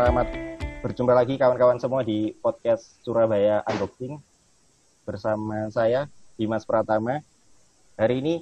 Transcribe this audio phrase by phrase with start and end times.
[0.00, 0.32] selamat
[0.80, 4.16] berjumpa lagi kawan-kawan semua di podcast Surabaya Unboxing
[5.04, 6.08] bersama saya
[6.40, 7.20] Dimas Pratama.
[8.00, 8.40] Hari ini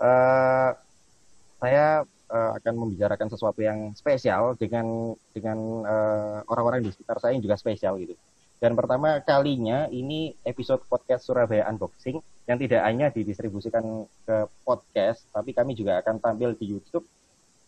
[0.00, 0.72] uh,
[1.60, 7.44] saya uh, akan membicarakan sesuatu yang spesial dengan dengan uh, orang-orang di sekitar saya yang
[7.44, 8.16] juga spesial gitu.
[8.56, 12.16] Dan pertama kalinya ini episode podcast Surabaya Unboxing
[12.48, 17.04] yang tidak hanya didistribusikan ke podcast, tapi kami juga akan tampil di YouTube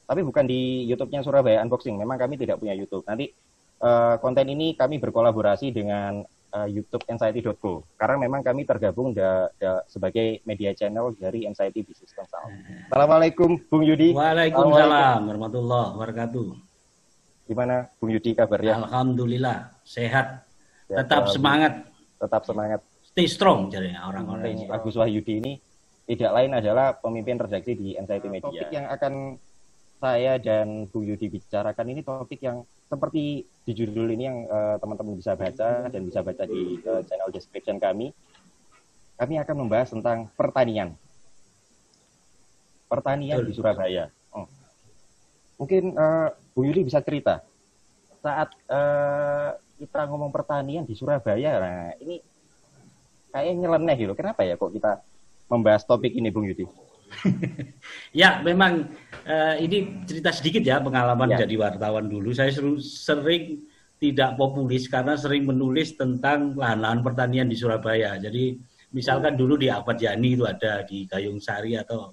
[0.06, 1.98] tapi bukan di YouTube-nya Surabaya Unboxing.
[1.98, 3.02] Memang kami tidak punya YouTube.
[3.04, 3.34] Nanti
[3.82, 6.22] uh, konten ini kami berkolaborasi dengan
[6.54, 12.14] uh, YouTube Anxiety.co karena memang kami tergabung da, da, sebagai media channel dari Anxiety Business
[12.14, 12.46] Consult.
[12.88, 14.14] Assalamualaikum Bung Yudi.
[14.14, 16.48] Waalaikumsalam warahmatullahi wabarakatuh.
[17.50, 18.86] Gimana Bung Yudi kabarnya?
[18.86, 20.46] Alhamdulillah sehat.
[20.86, 21.82] Ya, tetap semangat.
[22.16, 22.80] Tetap semangat.
[23.02, 24.64] Stay strong jadi orang-orang ini.
[24.70, 25.52] Agus Wahyudi ini
[26.06, 28.46] tidak lain adalah pemimpin redaksi di Anxiety Media.
[28.46, 29.34] Topik yang akan
[29.96, 35.16] saya dan Bung Yudi bicarakan ini topik yang seperti di judul ini yang uh, teman-teman
[35.16, 38.12] bisa baca dan bisa baca di uh, channel description kami.
[39.16, 40.92] Kami akan membahas tentang pertanian.
[42.86, 44.12] Pertanian di Surabaya.
[44.30, 44.46] Oh.
[45.56, 47.40] Mungkin uh, Bung Yudi bisa cerita
[48.20, 52.18] saat uh, kita ngomong pertanian di Surabaya, nah ini
[53.30, 54.12] kayaknya nyeleneh gitu.
[54.16, 55.04] Kenapa ya kok kita
[55.46, 56.85] membahas topik ini, Bung Yudi?
[58.20, 58.86] ya, memang
[59.26, 61.46] uh, ini cerita sedikit ya pengalaman ya.
[61.46, 62.34] jadi wartawan dulu.
[62.34, 68.20] Saya sering tidak populis karena sering menulis tentang lahan-lahan pertanian di Surabaya.
[68.20, 68.56] Jadi
[68.92, 72.12] misalkan dulu di Ahmad Yani itu ada di Gayung Sari atau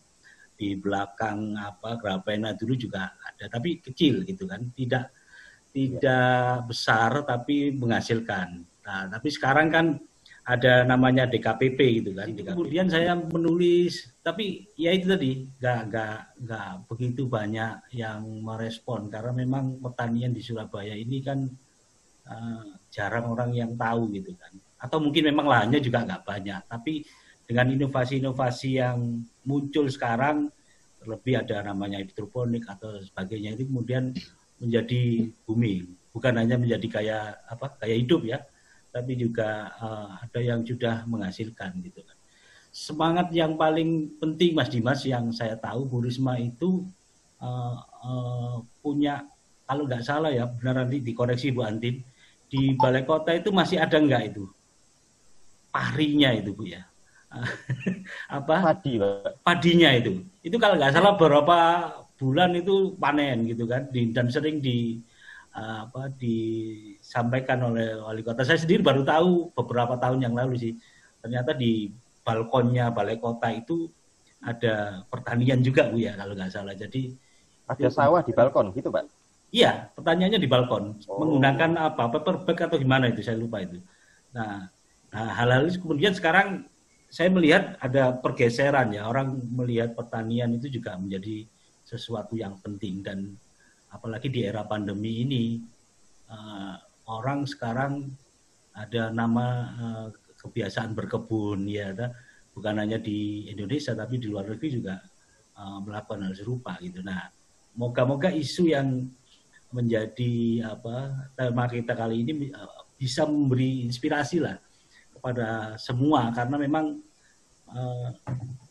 [0.54, 5.12] di belakang apa Grapena dulu juga ada, tapi kecil gitu kan, tidak
[5.74, 6.64] tidak ya.
[6.64, 8.62] besar tapi menghasilkan.
[8.86, 9.86] Nah, tapi sekarang kan
[10.44, 12.28] ada namanya DKPP gitu kan.
[12.36, 12.52] DKPP.
[12.52, 19.32] Kemudian saya menulis, tapi ya itu tadi nggak nggak nggak begitu banyak yang merespon karena
[19.32, 21.48] memang pertanian di Surabaya ini kan
[22.28, 24.52] uh, jarang orang yang tahu gitu kan.
[24.84, 27.08] Atau mungkin memang lahannya juga nggak banyak, tapi
[27.48, 30.52] dengan inovasi-inovasi yang muncul sekarang
[31.04, 34.16] lebih ada namanya hidroponik atau sebagainya itu kemudian
[34.60, 35.84] menjadi booming
[36.16, 38.40] bukan hanya menjadi kayak apa kayak hidup ya
[38.94, 42.18] tapi juga uh, ada yang sudah menghasilkan gitu kan.
[42.70, 46.86] Semangat yang paling penting Mas Dimas yang saya tahu Bu Risma itu
[47.42, 48.56] uh, uh,
[48.86, 49.26] punya
[49.66, 52.06] kalau nggak salah ya benar nanti dikoreksi Bu Antin
[52.46, 54.46] di balai kota itu masih ada nggak itu
[55.74, 56.86] parinya itu Bu ya
[58.38, 59.42] apa padi Pak.
[59.42, 61.58] padinya itu itu kalau nggak salah beberapa
[62.22, 65.02] bulan itu panen gitu kan di, dan sering di
[65.54, 66.10] apa
[67.04, 68.48] disampaikan oleh wali kota.
[68.48, 70.74] Saya sendiri baru tahu beberapa tahun yang lalu sih.
[71.20, 71.92] Ternyata di
[72.24, 73.92] balkonnya balai kota itu
[74.40, 76.72] ada pertanian juga bu ya kalau nggak salah.
[76.72, 77.12] Jadi
[77.68, 79.04] ada sawah di balkon gitu pak?
[79.52, 81.20] Iya, pertanyaannya di balkon oh.
[81.20, 83.84] menggunakan apa paper bag atau gimana itu saya lupa itu.
[84.32, 84.72] Nah,
[85.12, 86.66] nah hal-hal kemudian sekarang
[87.14, 91.46] saya melihat ada pergeseran ya orang melihat pertanian itu juga menjadi
[91.86, 93.38] sesuatu yang penting dan
[93.94, 95.62] apalagi di era pandemi ini
[96.34, 96.74] uh,
[97.08, 98.16] orang sekarang
[98.74, 99.46] ada nama
[99.78, 100.08] uh,
[100.40, 102.12] kebiasaan berkebun ya ada
[102.54, 104.98] bukan hanya di Indonesia tapi di luar negeri juga
[105.58, 107.02] uh, melakukan hal serupa gitu.
[107.06, 107.30] Nah,
[107.78, 109.10] moga-moga isu yang
[109.74, 114.58] menjadi apa tema kita kali ini uh, bisa memberi inspirasi lah
[115.18, 117.00] kepada semua karena memang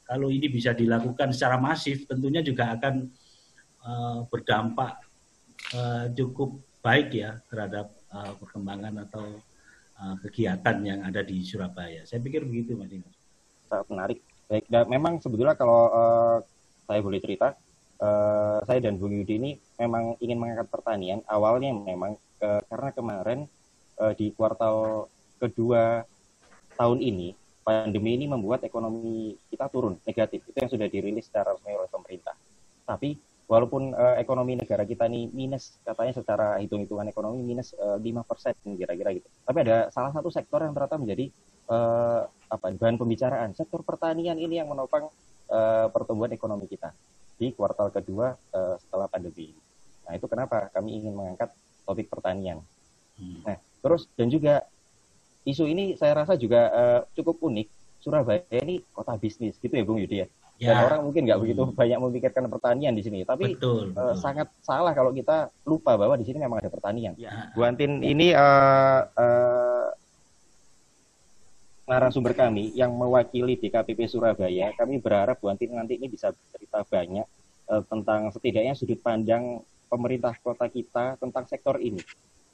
[0.06, 3.10] kalau ini bisa dilakukan secara masif tentunya juga akan
[4.31, 4.94] berdampak
[6.14, 9.26] cukup baik ya terhadap uh, perkembangan atau
[9.98, 12.04] uh, kegiatan yang ada di Surabaya.
[12.04, 13.16] Saya pikir begitu, Mas Dimas.
[13.66, 14.18] Sangat menarik.
[14.46, 16.38] Baik, dan memang sebetulnya kalau uh,
[16.84, 17.56] saya boleh cerita,
[18.04, 21.24] uh, saya dan Bung Yudi ini memang ingin mengangkat pertanian.
[21.24, 23.40] Awalnya memang uh, karena kemarin
[23.96, 25.08] uh, di kuartal
[25.40, 26.04] kedua
[26.76, 30.44] tahun ini pandemi ini membuat ekonomi kita turun negatif.
[30.44, 32.34] Itu yang sudah dirilis secara resmi oleh pemerintah.
[32.82, 33.16] Tapi
[33.50, 38.78] walaupun uh, ekonomi negara kita ini minus katanya secara hitung-hitungan ekonomi minus uh, eh, 5%
[38.78, 39.28] kira-kira gitu.
[39.44, 41.26] Tapi ada salah satu sektor yang ternyata menjadi
[41.68, 43.52] uh, apa bahan pembicaraan.
[43.52, 45.10] Sektor pertanian ini yang menopang
[45.50, 46.94] uh, pertumbuhan ekonomi kita
[47.36, 49.50] di kuartal kedua uh, setelah pandemi.
[50.06, 51.50] Nah, itu kenapa kami ingin mengangkat
[51.82, 52.62] topik pertanian.
[53.18, 53.42] Hmm.
[53.42, 54.64] Nah, terus dan juga
[55.42, 57.68] isu ini saya rasa juga uh, cukup unik.
[58.02, 60.28] Surabaya ini kota bisnis gitu ya Bung Yudi ya.
[60.60, 60.78] Ya.
[60.78, 61.75] Dan orang mungkin nggak begitu hmm.
[61.75, 66.22] banyak memikirkan pertanian di sini, tapi betul, uh, sangat salah kalau kita lupa bahwa di
[66.22, 67.19] sini memang ada pertanian.
[67.19, 67.50] Ya.
[67.56, 69.90] Bu Antin ini uh, uh,
[71.90, 74.70] narasumber kami yang mewakili DKPP Surabaya.
[74.78, 77.26] Kami berharap Bu Antin nanti ini bisa cerita banyak
[77.66, 82.00] uh, tentang setidaknya sudut pandang pemerintah kota kita tentang sektor ini.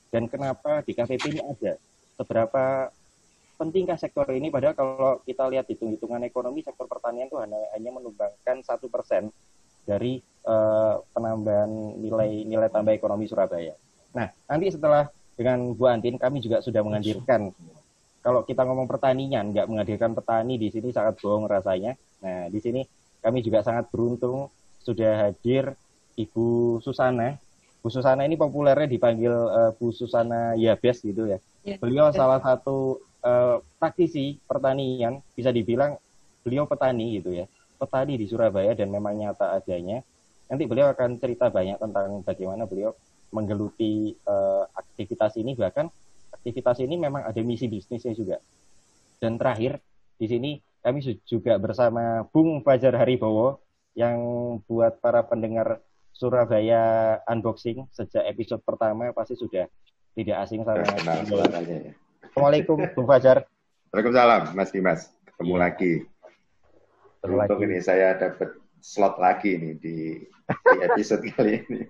[0.08, 1.76] dan kenapa di KPP ini ada
[2.16, 2.88] seberapa
[3.58, 8.62] pentingkah sektor ini padahal kalau kita lihat hitung-hitungan ekonomi sektor pertanian itu hanya, hanya menumbangkan
[8.62, 9.34] satu persen
[9.82, 13.74] dari uh, penambahan nilai nilai tambah ekonomi Surabaya.
[14.14, 17.50] Nah, nanti setelah dengan Bu Antin kami juga sudah menghadirkan
[18.22, 21.98] kalau kita ngomong pertanian nggak menghadirkan petani di sini sangat bohong rasanya.
[22.22, 22.86] Nah, di sini
[23.18, 24.52] kami juga sangat beruntung
[24.84, 25.74] sudah hadir
[26.14, 27.34] Ibu Susana.
[27.78, 31.38] Bu Susana ini populernya dipanggil uh, Bu Susana Yabes gitu ya.
[31.64, 31.78] ya.
[31.78, 35.96] Beliau salah satu uh, praktisi pertanian, bisa dibilang
[36.42, 37.46] beliau petani gitu ya
[37.78, 40.02] petani di Surabaya dan memang nyata adanya.
[40.50, 42.92] Nanti beliau akan cerita banyak tentang bagaimana beliau
[43.30, 45.86] menggeluti uh, aktivitas ini bahkan
[46.34, 48.36] aktivitas ini memang ada misi bisnisnya juga.
[49.22, 49.78] Dan terakhir
[50.18, 50.50] di sini
[50.82, 53.62] kami juga bersama Bung Fajar Haribowo
[53.94, 54.18] yang
[54.66, 55.78] buat para pendengar
[56.18, 59.70] Surabaya unboxing sejak episode pertama pasti sudah
[60.18, 61.22] tidak asing sama Nah,
[61.62, 61.94] ya.
[62.18, 63.46] Assalamualaikum Bung Fajar.
[63.94, 65.00] Waalaikumsalam Mas Dimas.
[65.22, 65.60] Ketemu ya.
[65.62, 65.92] lagi.
[67.22, 69.96] Beruntung ini saya dapat slot lagi nih di,
[70.46, 71.82] di episode kali ini.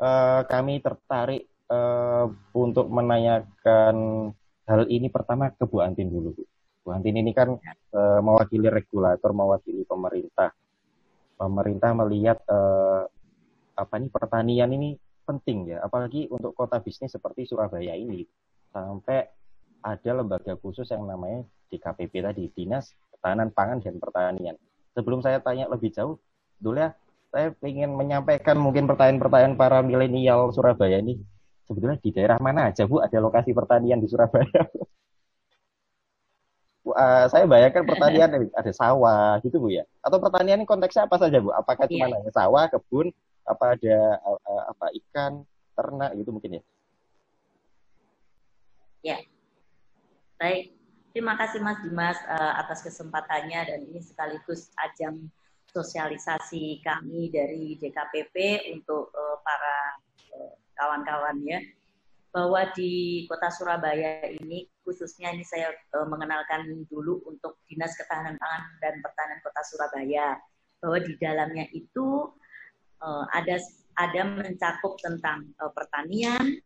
[0.00, 4.30] Uh, kami tertarik uh, untuk menanyakan
[4.66, 6.34] hal ini pertama ke Bu Antin dulu.
[6.34, 6.42] Bu,
[6.82, 7.54] Bu Antin ini kan
[7.94, 10.50] uh, mewakili regulator, mewakili pemerintah.
[11.38, 13.06] Pemerintah melihat uh,
[13.78, 14.98] apa nih pertanian ini
[15.30, 18.26] penting ya, apalagi untuk kota bisnis seperti Surabaya ini.
[18.74, 19.30] Sampai
[19.80, 24.58] ada lembaga khusus yang namanya DKPP tadi, Dinas Ketahanan Pangan dan Pertanian.
[24.98, 26.18] Sebelum saya tanya lebih jauh,
[26.58, 26.90] dulu ya,
[27.30, 31.22] saya ingin menyampaikan mungkin pertanyaan-pertanyaan para milenial Surabaya ini.
[31.70, 34.66] Sebetulnya di daerah mana aja, Bu, ada lokasi pertanian di Surabaya?
[36.82, 39.86] Bu, uh, saya bayangkan pertanian ada sawah gitu Bu ya.
[40.02, 41.54] Atau pertanian ini konteksnya apa saja Bu?
[41.54, 42.18] Apakah cuma yeah.
[42.18, 43.14] hanya sawah, kebun,
[43.46, 45.44] apa ada uh, apa ikan,
[45.76, 46.62] ternak gitu mungkin ya?
[49.00, 49.18] Ya.
[50.36, 50.76] Baik.
[51.10, 55.26] Terima kasih Mas Dimas uh, atas kesempatannya dan ini sekaligus ajang
[55.74, 59.10] sosialisasi kami dari DKPP untuk
[59.42, 59.76] para
[60.38, 61.58] uh, kawan-kawan ya
[62.30, 65.74] bahwa di kota Surabaya ini khususnya ini saya
[66.06, 70.38] mengenalkan dulu untuk Dinas Ketahanan Pangan dan Pertanian Kota Surabaya
[70.78, 72.30] bahwa di dalamnya itu
[73.00, 73.56] uh, ada
[73.98, 76.56] ada mencakup tentang uh, pertanian,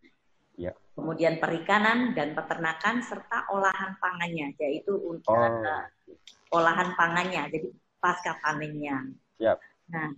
[0.55, 0.71] ya.
[0.95, 5.63] kemudian perikanan dan peternakan serta olahan pangannya, yaitu untuk oh.
[5.65, 5.87] uh,
[6.55, 9.11] olahan pangannya, jadi pasca panennya.
[9.43, 9.59] Yep.
[9.91, 10.09] Nah,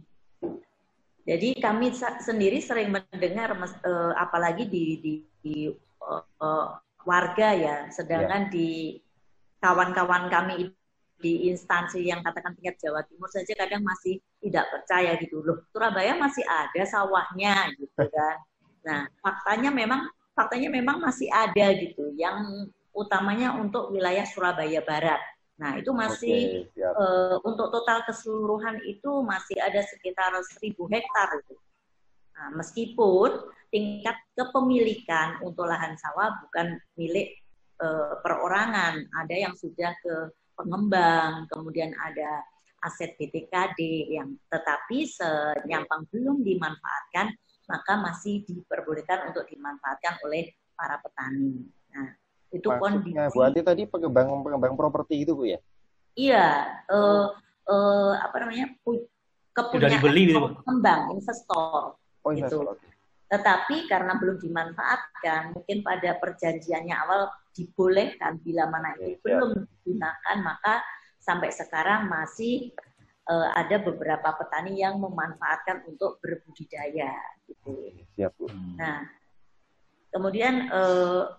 [1.25, 5.57] jadi kami sendiri sering mendengar, uh, apalagi di, di, di
[6.03, 6.69] uh, uh,
[7.07, 8.53] warga ya, sedangkan yep.
[8.53, 8.69] di
[9.63, 10.71] kawan-kawan kami
[11.17, 15.65] di instansi yang katakan tingkat Jawa Timur saja kadang masih tidak percaya gitu loh.
[15.73, 18.37] Surabaya masih ada sawahnya gitu kan.
[18.85, 25.21] Nah, faktanya memang faktanya memang masih ada gitu yang utamanya untuk wilayah Surabaya Barat.
[25.57, 31.57] Nah, itu masih okay, uh, untuk total keseluruhan itu masih ada sekitar 1000 hektar itu.
[32.37, 33.41] Nah, meskipun
[33.73, 37.41] tingkat kepemilikan untuk lahan sawah bukan milik
[37.81, 40.15] uh, perorangan, ada yang sudah ke
[40.57, 42.43] pengembang, kemudian ada
[42.85, 47.37] aset BTKD yang tetapi senyampang belum dimanfaatkan
[47.67, 51.67] maka masih diperbolehkan untuk dimanfaatkan oleh para petani.
[51.91, 52.15] Nah,
[52.55, 53.19] itu kondisi.
[53.35, 55.59] Bu Ati tadi pengembang pengembang properti itu Bu ya?
[56.17, 56.47] Iya,
[56.89, 57.35] uh,
[57.69, 58.73] uh, apa namanya?
[59.57, 61.97] kepunyaan dibeli, gitu, pengembang, investor.
[61.97, 62.77] Oh, investor.
[62.77, 62.93] Gitu.
[63.33, 70.37] Tetapi karena belum dimanfaatkan, mungkin pada perjanjiannya awal dibolehkan bila mana itu ya, belum digunakan,
[70.45, 70.85] maka
[71.17, 72.71] sampai sekarang masih
[73.27, 77.17] uh, ada beberapa petani yang memanfaatkan untuk berbudidaya.
[77.49, 77.97] Gitu.
[78.15, 78.47] Siap, Bu.
[78.77, 79.09] Nah,
[80.13, 81.33] kemudian uh,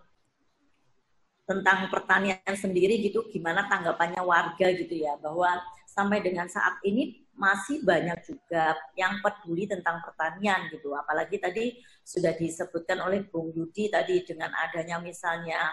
[1.45, 7.85] tentang pertanian sendiri gitu, gimana tanggapannya warga gitu ya, bahwa sampai dengan saat ini masih
[7.85, 10.97] banyak juga yang peduli tentang pertanian gitu.
[10.97, 15.69] Apalagi tadi sudah disebutkan oleh Bung Yudi tadi dengan adanya misalnya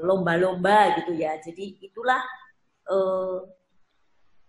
[0.00, 1.36] lomba-lomba uh, gitu ya.
[1.40, 2.22] Jadi itulah
[2.88, 3.44] uh,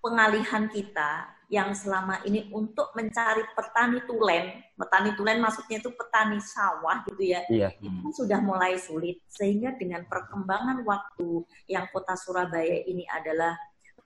[0.01, 7.03] pengalihan kita yang selama ini untuk mencari petani tulen, petani tulen maksudnya itu petani sawah
[7.11, 7.75] gitu ya, iya.
[7.75, 9.19] itu sudah mulai sulit.
[9.27, 13.51] Sehingga dengan perkembangan waktu yang kota Surabaya ini adalah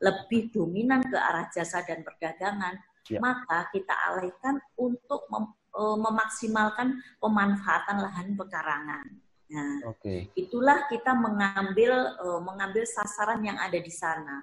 [0.01, 2.81] lebih dominan ke arah jasa dan perdagangan,
[3.13, 3.21] iya.
[3.21, 9.05] maka kita alihkan untuk mem, e, memaksimalkan pemanfaatan lahan pekarangan.
[9.45, 10.33] Nah, okay.
[10.33, 14.41] itulah kita mengambil e, mengambil sasaran yang ada di sana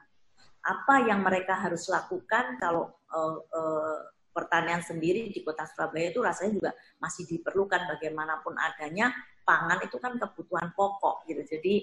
[0.63, 3.99] apa yang mereka harus lakukan kalau uh, uh,
[4.31, 6.71] pertanian sendiri di kota Surabaya itu rasanya juga
[7.03, 11.43] masih diperlukan bagaimanapun adanya pangan itu kan kebutuhan pokok gitu.
[11.45, 11.75] Jadi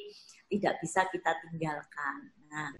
[0.49, 2.33] tidak bisa kita tinggalkan.
[2.49, 2.73] Nah,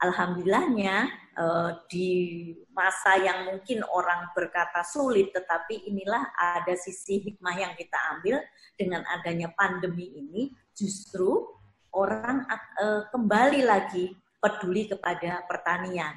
[0.00, 0.96] alhamdulillahnya
[1.36, 2.10] eh, di
[2.72, 8.40] masa yang mungkin orang berkata sulit, tetapi inilah ada sisi hikmah yang kita ambil
[8.76, 11.44] dengan adanya pandemi ini, justru
[11.96, 12.44] orang
[12.80, 16.12] eh, kembali lagi peduli kepada pertanian,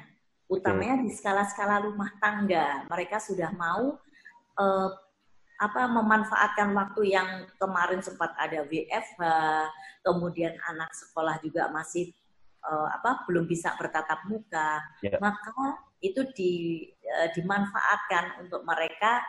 [0.46, 2.84] utamanya di skala-skala rumah tangga.
[2.88, 3.96] Mereka sudah mau
[4.60, 4.90] eh,
[5.60, 9.20] apa memanfaatkan waktu yang kemarin sempat ada WFH,
[10.00, 12.16] kemudian anak sekolah juga masih
[12.64, 15.18] uh, apa belum bisa bertatap muka, yeah.
[15.20, 16.52] maka itu di,
[17.04, 19.20] uh, dimanfaatkan untuk mereka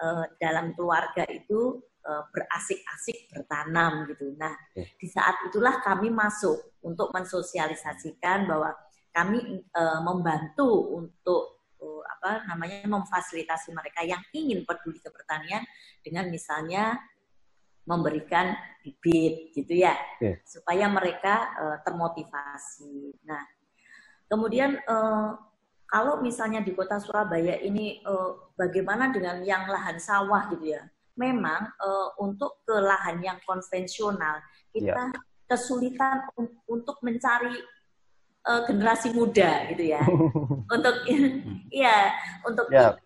[0.00, 4.32] uh, dalam keluarga itu uh, berasik-asik bertanam gitu.
[4.36, 4.88] Nah, yeah.
[4.96, 8.72] di saat itulah kami masuk untuk mensosialisasikan bahwa
[9.14, 15.62] kami uh, membantu untuk uh, apa namanya memfasilitasi mereka yang ingin peduli ke pertanian
[16.02, 16.98] dengan misalnya
[17.84, 20.40] memberikan bibit gitu ya okay.
[20.44, 23.16] supaya mereka uh, termotivasi.
[23.24, 23.40] Nah,
[24.28, 25.36] kemudian uh,
[25.88, 30.84] kalau misalnya di kota Surabaya ini uh, bagaimana dengan yang lahan sawah gitu ya?
[31.14, 34.42] Memang uh, untuk ke lahan yang konvensional
[34.74, 35.22] kita yeah.
[35.46, 36.26] kesulitan
[36.66, 37.54] untuk mencari
[38.48, 40.02] uh, generasi muda gitu ya.
[40.74, 40.96] untuk
[41.84, 42.12] ya
[42.44, 42.98] untuk yeah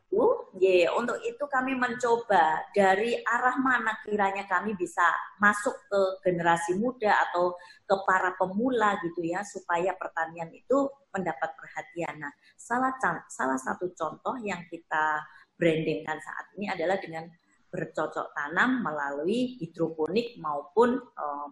[0.66, 5.04] ya untuk itu kami mencoba dari arah mana kiranya kami bisa
[5.38, 7.54] masuk ke generasi muda atau
[7.86, 12.20] ke para pemula gitu ya supaya pertanian itu mendapat perhatian.
[12.20, 12.94] Nah, salah
[13.30, 15.24] salah satu contoh yang kita
[15.58, 17.26] brandingkan saat ini adalah dengan
[17.68, 21.48] bercocok tanam melalui hidroponik maupun uh,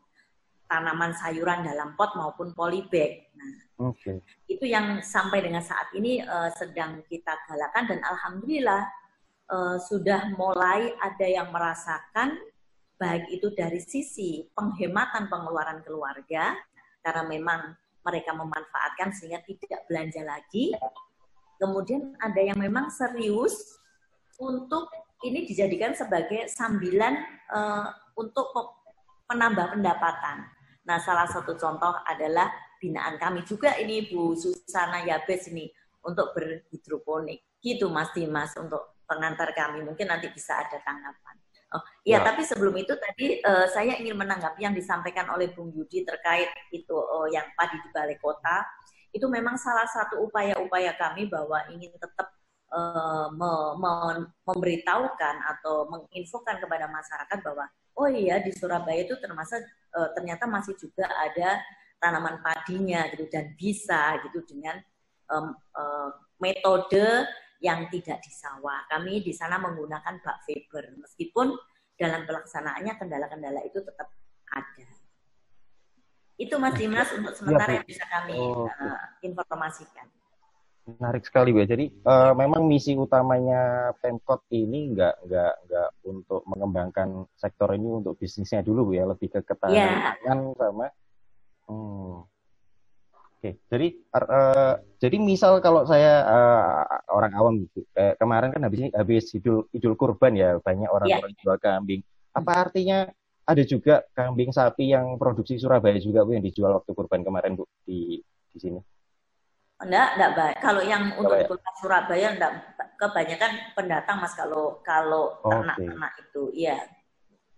[0.66, 3.30] tanaman sayuran dalam pot maupun polybag.
[3.36, 4.20] Nah, okay.
[4.48, 8.82] itu yang sampai dengan saat ini uh, sedang kita galakan dan alhamdulillah
[9.52, 12.36] uh, sudah mulai ada yang merasakan
[12.96, 16.56] baik itu dari sisi penghematan pengeluaran keluarga
[17.04, 17.60] karena memang
[18.06, 20.72] mereka memanfaatkan sehingga tidak belanja lagi.
[21.58, 23.80] Kemudian ada yang memang serius
[24.38, 24.88] untuk
[25.24, 27.16] ini dijadikan sebagai sambilan
[27.50, 28.52] uh, untuk
[29.26, 30.46] menambah pendapatan.
[30.86, 32.46] Nah, salah satu contoh adalah
[32.78, 35.68] binaan kami juga ini Bu Susana Yabes ini
[36.06, 37.58] untuk berhidroponik.
[37.60, 39.82] Gitu Mas Dimas untuk pengantar kami.
[39.82, 41.36] Mungkin nanti bisa ada tanggapan.
[41.74, 42.30] Oh, iya, ya.
[42.30, 46.94] tapi sebelum itu tadi uh, saya ingin menanggapi yang disampaikan oleh Bung Yudi terkait itu
[46.94, 48.62] uh, yang padi di balai kota.
[49.10, 52.30] Itu memang salah satu upaya-upaya kami bahwa ingin tetap
[52.70, 53.52] uh, me
[53.82, 53.92] me
[54.46, 57.66] memberitahukan atau menginfokan kepada masyarakat bahwa
[57.98, 59.58] oh iya di Surabaya itu termasuk
[59.96, 61.60] uh, ternyata masih juga ada
[61.96, 64.76] tanaman padinya gitu dan bisa gitu dengan
[65.32, 67.26] um, uh, metode
[67.64, 68.84] yang tidak di sawah.
[68.92, 71.56] Kami di sana menggunakan bak fiber meskipun
[71.96, 74.12] dalam pelaksanaannya kendala-kendala itu tetap
[74.52, 74.88] ada.
[76.36, 80.04] Itu Mas Dimas untuk sementara ya, yang bisa kami oh, uh, informasikan.
[80.86, 81.64] Menarik sekali, Bu.
[81.64, 88.20] Jadi uh, memang misi utamanya Pemkot ini nggak nggak nggak untuk mengembangkan sektor ini untuk
[88.20, 90.54] bisnisnya dulu, Bu ya, lebih ke ketahanan yeah.
[90.60, 90.92] sama.
[91.66, 92.22] Hmm.
[93.36, 96.82] Oke, jadi uh, jadi misal kalau saya uh,
[97.12, 101.20] orang awam gitu, eh, kemarin kan habis habis idul idul kurban ya banyak orang yeah.
[101.20, 102.00] orang jual kambing.
[102.32, 103.06] Apa artinya
[103.46, 107.68] ada juga kambing sapi yang produksi Surabaya juga bu yang dijual waktu kurban kemarin bu
[107.84, 108.18] di
[108.50, 108.80] di sini?
[109.84, 110.56] Enggak, enggak baik.
[110.64, 112.52] Kalau yang untuk di kota Surabaya enggak
[112.96, 116.24] kebanyakan pendatang Mas kalau kalau ternak-ternak okay.
[116.24, 116.78] itu, iya.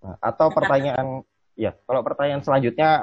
[0.03, 1.23] Nah, atau pertanyaan
[1.59, 3.03] ya, kalau pertanyaan selanjutnya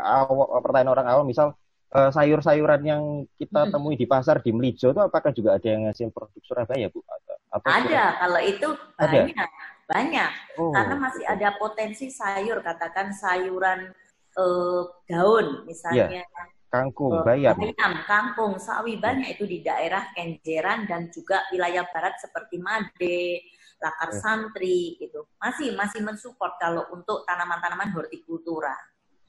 [0.64, 1.60] pertanyaan orang awam misal
[1.92, 3.04] uh, sayur-sayuran yang
[3.36, 3.72] kita hmm.
[3.76, 7.04] temui di pasar di Melijo itu apakah juga ada yang ngasih produk Surabaya, Bu?
[7.04, 8.06] Atau, ada, Surabaya?
[8.24, 9.12] kalau itu ada?
[9.12, 9.50] banyak.
[9.86, 10.32] Banyak.
[10.58, 10.74] Oh.
[10.74, 13.92] Karena masih ada potensi sayur, katakan sayuran
[14.40, 16.24] uh, daun misalnya.
[16.24, 16.28] Yeah
[16.76, 17.56] kangkung, bayam.
[17.56, 23.48] Bayam, kangkung, sawi banyak itu di daerah Kenjeran dan juga wilayah barat seperti Made,
[23.86, 24.18] Lakar eh.
[24.18, 25.30] Santri gitu.
[25.38, 28.74] Masih masih mensupport kalau untuk tanaman-tanaman hortikultura.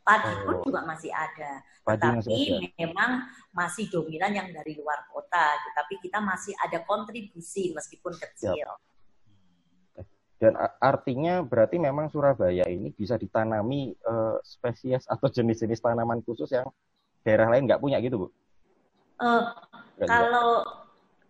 [0.00, 0.38] Padi oh.
[0.46, 1.60] pun juga masih ada.
[1.82, 2.40] Padi Tetapi
[2.80, 5.60] memang masih dominan yang dari luar kota.
[5.76, 8.54] Tapi kita masih ada kontribusi meskipun kecil.
[8.54, 8.78] Yep.
[10.00, 10.06] Eh,
[10.40, 16.70] dan artinya berarti memang Surabaya ini bisa ditanami uh, spesies atau jenis-jenis tanaman khusus yang
[17.26, 18.28] daerah lain nggak punya gitu bu?
[19.18, 19.48] Uh,
[20.06, 20.85] kalau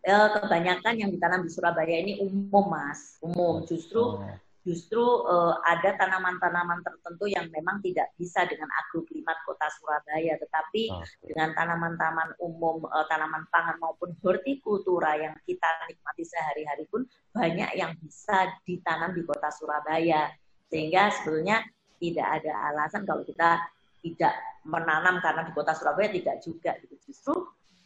[0.06, 3.66] kebanyakan yang ditanam di Surabaya ini umum mas, umum.
[3.66, 4.38] Justru oh.
[4.62, 11.34] justru uh, ada tanaman-tanaman tertentu yang memang tidak bisa dengan agroklimat kota Surabaya, tetapi okay.
[11.34, 17.02] dengan tanaman-tanaman umum, uh, tanaman pangan maupun hortikultura yang kita nikmati sehari-hari pun
[17.34, 20.30] banyak yang bisa ditanam di kota Surabaya.
[20.70, 21.66] Sehingga sebetulnya
[21.98, 23.58] tidak ada alasan kalau kita
[24.06, 26.78] tidak menanam karena di kota Surabaya tidak juga.
[26.78, 26.94] Gitu.
[27.10, 27.34] Justru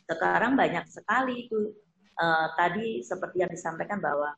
[0.04, 1.72] sekarang banyak sekali itu
[2.20, 4.36] uh, tadi seperti yang disampaikan bahwa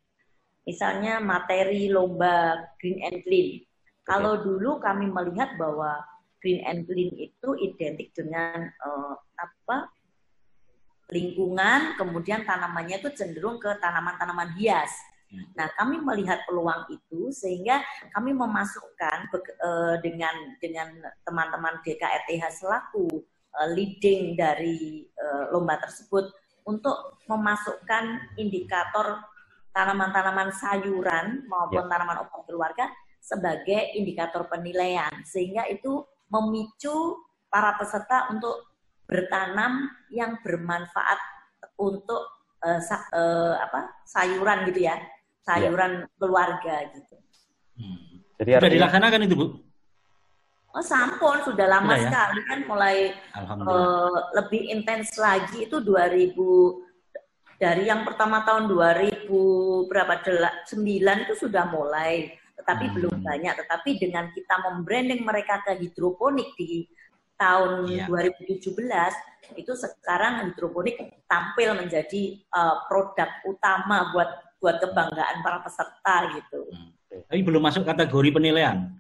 [0.63, 3.67] misalnya materi lomba green and clean.
[4.07, 5.99] Kalau dulu kami melihat bahwa
[6.39, 9.91] green and clean itu identik dengan uh, apa
[11.13, 14.91] lingkungan, kemudian tanamannya itu cenderung ke tanaman-tanaman hias.
[15.57, 17.81] Nah, kami melihat peluang itu sehingga
[18.13, 19.33] kami memasukkan
[19.65, 20.93] uh, dengan dengan
[21.25, 23.09] teman-teman DKRTH selaku
[23.57, 26.29] uh, leading dari uh, lomba tersebut
[26.67, 29.23] untuk memasukkan indikator
[29.73, 31.91] tanaman-tanaman sayuran maupun yeah.
[31.91, 32.85] tanaman obat keluarga
[33.23, 37.17] sebagai indikator penilaian sehingga itu memicu
[37.49, 38.73] para peserta untuk
[39.09, 41.21] bertanam yang bermanfaat
[41.81, 42.23] untuk
[42.65, 44.97] uh, sa uh, apa sayuran gitu ya
[45.43, 46.17] sayuran yeah.
[46.21, 47.17] keluarga gitu.
[47.79, 47.99] Hmm.
[48.39, 49.47] Jadi sudah dilaksanakan itu bu?
[50.73, 52.09] Oh sampun sudah lama sudah, ya?
[52.09, 52.97] sekali kan mulai
[53.37, 56.33] uh, lebih intens lagi itu 2000
[57.61, 59.29] dari yang pertama tahun 2000
[59.87, 60.73] berapa 9
[61.29, 62.95] itu sudah mulai tetapi hmm.
[62.97, 66.89] belum banyak tetapi dengan kita membranding mereka ke hidroponik di
[67.37, 68.09] tahun yeah.
[68.09, 68.73] 2017
[69.61, 74.31] itu sekarang hidroponik tampil menjadi uh, produk utama buat
[74.63, 76.71] buat kebanggaan para peserta gitu.
[76.71, 76.95] Hmm.
[77.29, 78.95] Tapi belum masuk kategori penilaian.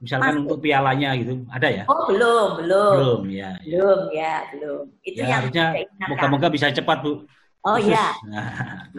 [0.00, 0.42] Misalkan masuk.
[0.48, 1.84] untuk pialanya gitu, ada ya?
[1.84, 2.92] Oh, belum, belum.
[2.96, 3.52] Belum, ya.
[3.60, 3.76] ya.
[3.76, 4.82] Belum, ya, belum.
[5.04, 5.66] Itu ya, yang harusnya
[6.08, 7.28] moga-moga bisa cepat, Bu.
[7.60, 8.16] Oh iya,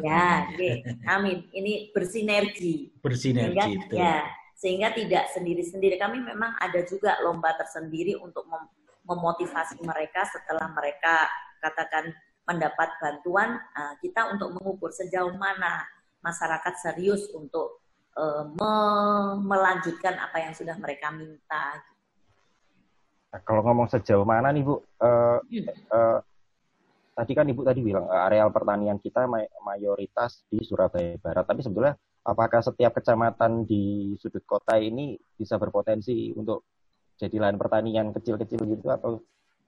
[0.06, 0.70] ya, oke.
[1.10, 1.50] Amin.
[1.50, 2.94] Ini bersinergi.
[3.02, 3.94] Bersinergi sehingga, itu.
[3.98, 4.18] Ya,
[4.54, 5.98] sehingga tidak sendiri-sendiri.
[5.98, 8.70] Kami memang ada juga lomba tersendiri untuk mem
[9.02, 11.26] memotivasi mereka setelah mereka
[11.58, 12.14] katakan
[12.46, 15.82] mendapat bantuan uh, kita untuk mengukur sejauh mana
[16.22, 17.81] masyarakat serius untuk
[18.18, 18.74] uh, me
[19.44, 21.80] melanjutkan apa yang sudah mereka minta.
[23.32, 26.20] Nah, kalau ngomong sejauh mana nih Bu, uh, uh,
[27.16, 29.24] tadi kan Ibu tadi bilang areal pertanian kita
[29.64, 31.48] mayoritas di Surabaya Barat.
[31.48, 31.96] Tapi sebetulnya
[32.28, 36.68] apakah setiap kecamatan di sudut kota ini bisa berpotensi untuk
[37.16, 39.22] jadi lahan pertanian kecil-kecil gitu atau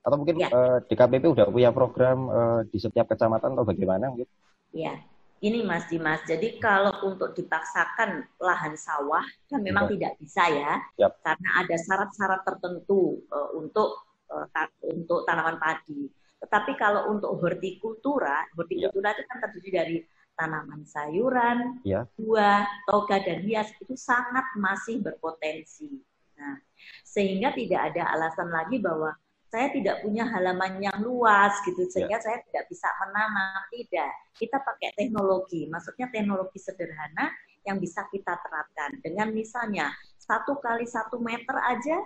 [0.03, 0.49] atau mungkin ya.
[0.51, 4.31] uh, DKPP udah punya program uh, di setiap kecamatan atau bagaimana gitu?
[4.75, 5.12] Iya.
[5.43, 9.99] Ini Mas Dimas, jadi kalau untuk dipaksakan lahan sawah kan memang ya.
[9.99, 11.19] tidak bisa ya, yep.
[11.19, 14.47] karena ada syarat-syarat tertentu uh, untuk uh,
[14.87, 16.07] untuk tanaman padi.
[16.39, 19.15] Tetapi kalau untuk hortikultura, hortikultura ya.
[19.19, 19.97] itu kan terdiri dari
[20.39, 22.07] tanaman sayuran, ya.
[22.15, 25.91] buah, toga dan hias itu sangat masih berpotensi.
[26.39, 26.55] Nah,
[27.03, 29.11] sehingga tidak ada alasan lagi bahwa
[29.53, 32.25] saya tidak punya halaman yang luas gitu sehingga ya.
[32.25, 37.29] saya tidak bisa menanam tidak kita pakai teknologi maksudnya teknologi sederhana
[37.61, 42.01] yang bisa kita terapkan dengan misalnya satu kali satu meter aja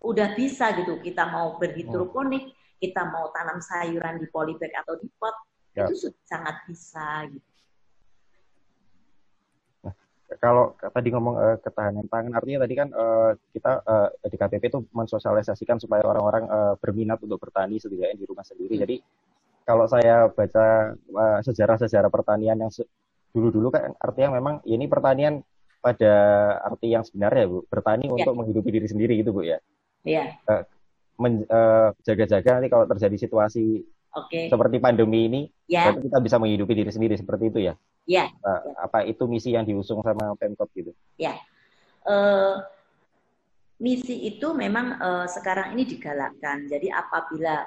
[0.00, 5.36] udah bisa gitu kita mau berhidroponik kita mau tanam sayuran di polybag atau di pot
[5.76, 5.84] ya.
[5.84, 7.53] itu sangat bisa gitu.
[10.40, 14.80] Kalau tadi ngomong uh, ketahanan pangan artinya tadi kan uh, kita uh, di KPP itu
[14.90, 18.74] mensosialisasikan supaya orang-orang uh, berminat untuk bertani setidaknya di rumah sendiri.
[18.76, 18.82] Hmm.
[18.88, 18.96] Jadi
[19.64, 20.92] kalau saya baca
[21.40, 22.72] sejarah-sejarah pertanian yang
[23.32, 25.40] dulu-dulu kan artinya memang ya ini pertanian
[25.84, 26.14] pada
[26.64, 28.12] arti yang sebenarnya Bu, bertani ya.
[28.16, 29.60] untuk menghidupi diri sendiri gitu Bu ya.
[30.04, 30.40] Iya.
[30.48, 30.64] Uh,
[31.20, 33.84] menjaga-jaga uh, nanti kalau terjadi situasi
[34.16, 34.46] okay.
[34.48, 35.92] seperti pandemi ini, ya.
[35.94, 37.74] kita bisa menghidupi diri sendiri seperti itu ya?
[38.04, 38.30] Ya.
[38.40, 38.72] Uh, ya.
[38.86, 40.92] Apa itu misi yang diusung sama Pemkot gitu?
[41.16, 41.36] Ya.
[42.04, 42.60] Uh,
[43.80, 46.68] misi itu memang uh, sekarang ini digalakkan.
[46.68, 47.64] Jadi apabila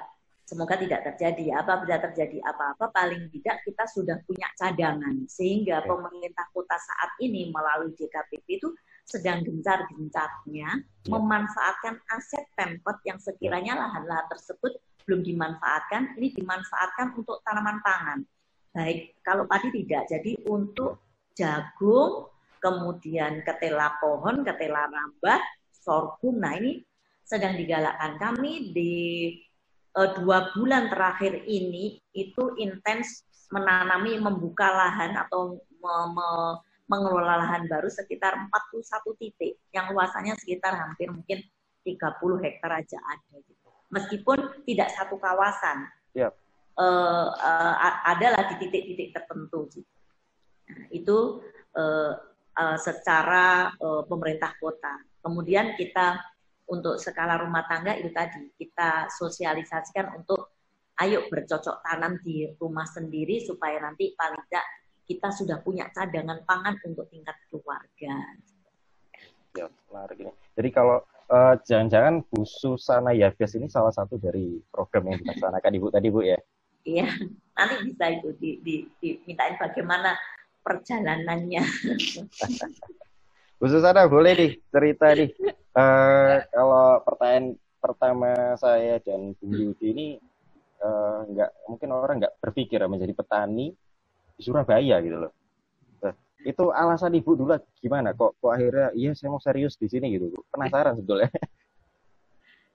[0.48, 5.92] semoga tidak terjadi, apabila terjadi apa-apa, paling tidak kita sudah punya cadangan sehingga okay.
[5.92, 8.72] pemerintah kota saat ini melalui DKPP itu
[9.04, 11.08] sedang gencar-gencarnya ya.
[11.08, 13.80] memanfaatkan aset Pemkot yang sekiranya ya.
[13.84, 14.76] lahan-lahan tersebut
[15.08, 18.20] belum dimanfaatkan, ini dimanfaatkan untuk tanaman pangan.
[18.76, 20.04] Baik, kalau padi tidak.
[20.12, 21.00] Jadi untuk
[21.32, 22.28] jagung,
[22.60, 25.40] kemudian ketela pohon, ketela rambah,
[25.72, 26.36] sorghum.
[26.36, 26.84] Nah ini
[27.24, 28.20] sedang digalakkan.
[28.20, 28.94] Kami di
[29.96, 36.28] uh, dua bulan terakhir ini itu intens menanami, membuka lahan atau me, me,
[36.88, 41.44] mengelola lahan baru sekitar 41 titik yang luasannya sekitar hampir mungkin
[41.84, 43.57] 30 hektar aja ada gitu.
[43.88, 45.88] Meskipun tidak satu kawasan.
[46.14, 46.32] Yep.
[46.78, 47.74] Uh, uh,
[48.06, 49.66] adalah di titik-titik tertentu.
[50.70, 51.42] Nah, itu
[51.74, 52.14] uh,
[52.54, 55.02] uh, secara uh, pemerintah kota.
[55.18, 56.22] Kemudian kita
[56.68, 60.52] untuk skala rumah tangga itu tadi kita sosialisasikan untuk
[61.00, 64.66] ayo bercocok tanam di rumah sendiri supaya nanti paling tidak
[65.08, 68.14] kita sudah punya cadangan pangan untuk tingkat keluarga.
[69.56, 70.32] Ya, menarik ini.
[70.52, 75.88] Jadi kalau uh, jangan-jangan Bu Susana Yafes ini salah satu dari program yang dilaksanakan Ibu
[75.92, 76.38] tadi Bu ya?
[76.88, 77.08] Iya,
[77.56, 80.16] nanti bisa itu di, di, dimintain bagaimana
[80.64, 81.62] perjalanannya.
[83.58, 85.30] Bu Susana boleh nih cerita nih.
[85.74, 87.46] Uh, kalau pertanyaan
[87.78, 90.06] pertama saya dan Bu Yudi ini
[90.82, 93.74] uh, nggak mungkin orang nggak berpikir menjadi petani
[94.38, 95.32] di Surabaya gitu loh.
[96.42, 100.30] Itu alasan ibu dulu gimana kok kok akhirnya iya saya mau serius di sini gitu.
[100.50, 101.30] Penasaran sebetulnya.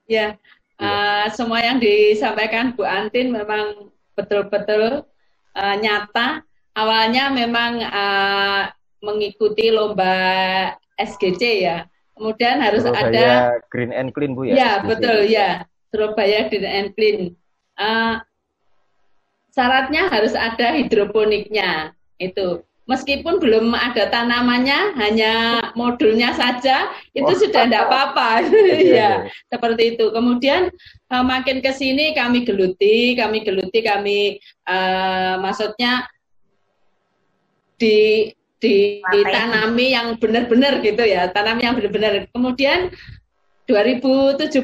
[0.04, 0.36] Ya
[0.84, 3.88] uh, semua yang disampaikan Bu Antin memang
[4.20, 5.08] betul-betul
[5.56, 6.44] uh, nyata.
[6.76, 8.68] Awalnya memang uh,
[9.00, 10.12] mengikuti lomba
[11.00, 11.88] SGC ya.
[12.20, 13.28] Kemudian harus Surabaya ada
[13.72, 14.88] Green and Clean bu ya ya SGC.
[14.92, 15.50] betul ya
[15.88, 17.20] Surabaya Green and Clean.
[17.80, 18.20] Uh,
[19.54, 25.34] syaratnya harus ada hidroponiknya itu meskipun belum ada tanamannya hanya
[25.74, 27.38] modulnya saja itu oh.
[27.38, 28.30] sudah tidak apa-apa.
[28.74, 29.12] Iya, ya
[29.48, 30.12] seperti itu.
[30.12, 30.68] Kemudian
[31.12, 34.20] uh, makin ke sini kami geluti kami geluti kami
[34.68, 36.08] uh, maksudnya
[37.80, 38.32] di
[38.64, 42.28] ditanami yang benar-benar gitu ya tanam yang benar-benar.
[42.32, 42.92] Kemudian
[43.68, 44.64] 2017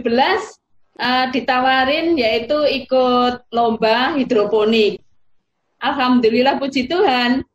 [0.99, 4.99] uh, ditawarin yaitu ikut lomba hidroponik.
[5.79, 7.47] Alhamdulillah puji Tuhan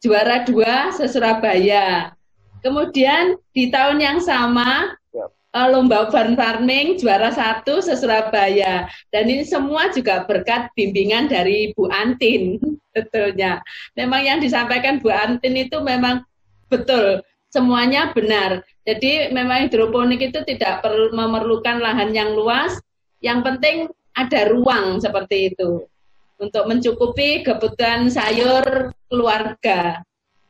[0.00, 2.12] juara dua se Surabaya.
[2.60, 8.90] Kemudian di tahun yang sama uh, lomba farm farming juara satu se Surabaya.
[9.08, 12.60] Dan ini semua juga berkat bimbingan dari Bu Antin
[12.94, 13.60] betulnya.
[13.96, 16.24] Memang yang disampaikan Bu Antin itu memang
[16.68, 18.60] betul semuanya benar.
[18.84, 22.76] Jadi memang hidroponik itu tidak perlu memerlukan lahan yang luas,
[23.24, 25.88] yang penting ada ruang seperti itu
[26.36, 30.04] untuk mencukupi kebutuhan sayur keluarga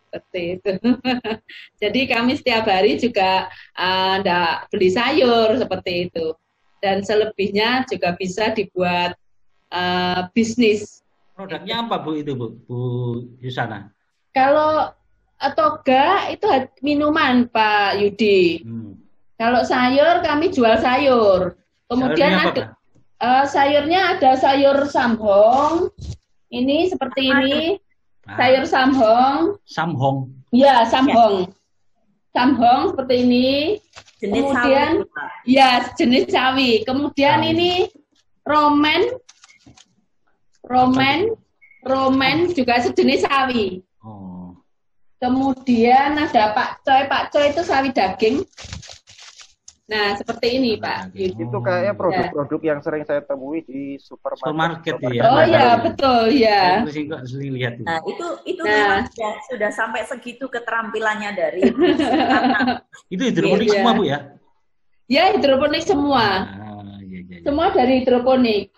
[0.06, 0.70] seperti itu.
[1.82, 4.16] Jadi kami setiap hari juga uh,
[4.72, 6.32] beli sayur seperti itu
[6.80, 9.16] dan selebihnya juga bisa dibuat
[9.72, 11.02] uh, bisnis.
[11.36, 12.78] Produknya apa bu itu bu, bu
[13.44, 13.92] Yusana?
[14.32, 14.92] Kalau
[15.52, 16.46] toga itu
[16.80, 18.64] minuman Pak Yudi.
[18.64, 18.96] Hmm.
[19.36, 21.60] Kalau sayur kami jual sayur.
[21.86, 22.75] Kemudian ada
[23.20, 25.90] uh, sayurnya ada sayur sambong.
[26.52, 27.56] Ini seperti ini.
[28.26, 28.36] Ah.
[28.38, 29.38] Sayur sambong.
[29.66, 30.16] Sambong.
[30.54, 31.46] Ya, sambong.
[31.46, 31.54] Ya.
[32.36, 33.50] Sambong seperti ini.
[34.16, 36.70] Jenis Kemudian sawi, ya jenis sawi.
[36.88, 37.52] Kemudian sawi.
[37.52, 37.72] ini
[38.48, 39.02] romen.
[40.64, 41.36] Romen.
[41.86, 43.86] Romen juga sejenis sawi.
[45.16, 48.44] Kemudian ada Pak Coy, Pak Coy itu sawi daging.
[49.86, 51.14] Nah, seperti ini Pak.
[51.14, 54.98] Itu kayaknya produk-produk yang sering saya temui di supermarket.
[54.98, 55.22] Supermarket ya.
[55.30, 56.62] Oh iya, betul ya.
[57.30, 57.78] lihat.
[57.86, 58.74] Nah, itu itu nah.
[58.74, 61.60] memang sudah, sudah sampai segitu keterampilannya dari
[63.14, 63.74] Itu hidroponik ya.
[63.78, 64.18] semua, Bu ya?
[65.06, 66.24] Ya, hidroponik semua.
[66.50, 67.44] Ah, iya, iya, iya.
[67.46, 68.74] Semua dari hidroponik.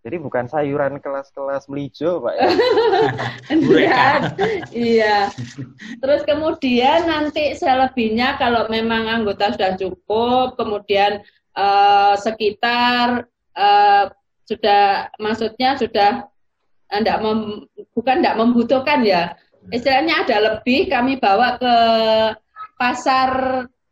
[0.00, 2.48] Jadi bukan sayuran kelas-kelas melijo, Pak ya?
[3.76, 4.04] iya,
[4.72, 5.18] iya.
[6.00, 11.20] Terus kemudian nanti selebihnya kalau memang anggota sudah cukup, kemudian
[11.52, 14.08] uh, sekitar uh,
[14.48, 16.24] sudah, maksudnya sudah
[16.90, 17.40] enggak eh, mem,
[17.92, 19.36] bukan tidak membutuhkan ya.
[19.68, 21.74] Istilahnya ada lebih, kami bawa ke
[22.80, 23.30] pasar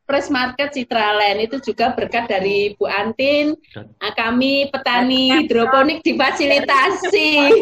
[0.08, 3.52] Press Market Citraland itu juga berkat dari Bu Antin.
[4.00, 7.52] Kami petani hidroponik difasilitasi.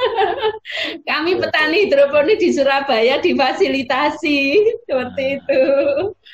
[1.12, 4.40] kami petani hidroponik di Surabaya difasilitasi
[4.88, 5.62] seperti nah, itu.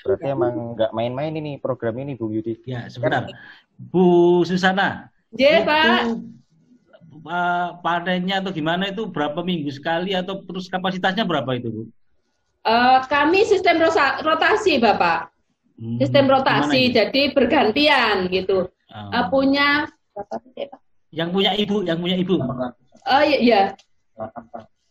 [0.06, 2.62] Berarti emang nggak main-main ini program ini Bu Yudi.
[2.62, 3.26] Ya sebentar.
[3.74, 5.10] Bu Susana.
[5.34, 6.22] Ya Pak.
[7.22, 11.82] Uh, panennya atau gimana itu berapa minggu sekali atau terus kapasitasnya berapa itu Bu?
[12.62, 13.82] Uh, kami sistem
[14.22, 15.31] rotasi Bapak.
[15.78, 18.68] Hmm, sistem rotasi, jadi bergantian gitu.
[18.92, 19.10] Oh.
[19.10, 19.88] Uh, punya
[21.12, 22.36] Yang punya ibu, yang punya ibu.
[23.08, 23.62] Oh iya, iya.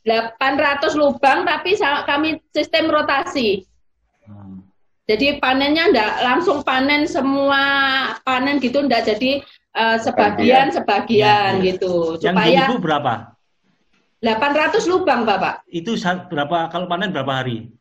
[0.06, 3.65] 800 lubang tapi kami sistem rotasi.
[4.26, 4.65] Hmm.
[5.06, 7.62] Jadi panennya enggak langsung panen semua
[8.26, 9.41] panen gitu enggak jadi
[9.78, 11.65] uh, sebagian sebagian ya, ya.
[11.74, 12.17] gitu.
[12.22, 13.13] Yang supaya ibu berapa?
[14.22, 15.65] 800 lubang, Bapak.
[15.65, 15.98] Itu
[16.30, 17.74] berapa kalau panen berapa hari?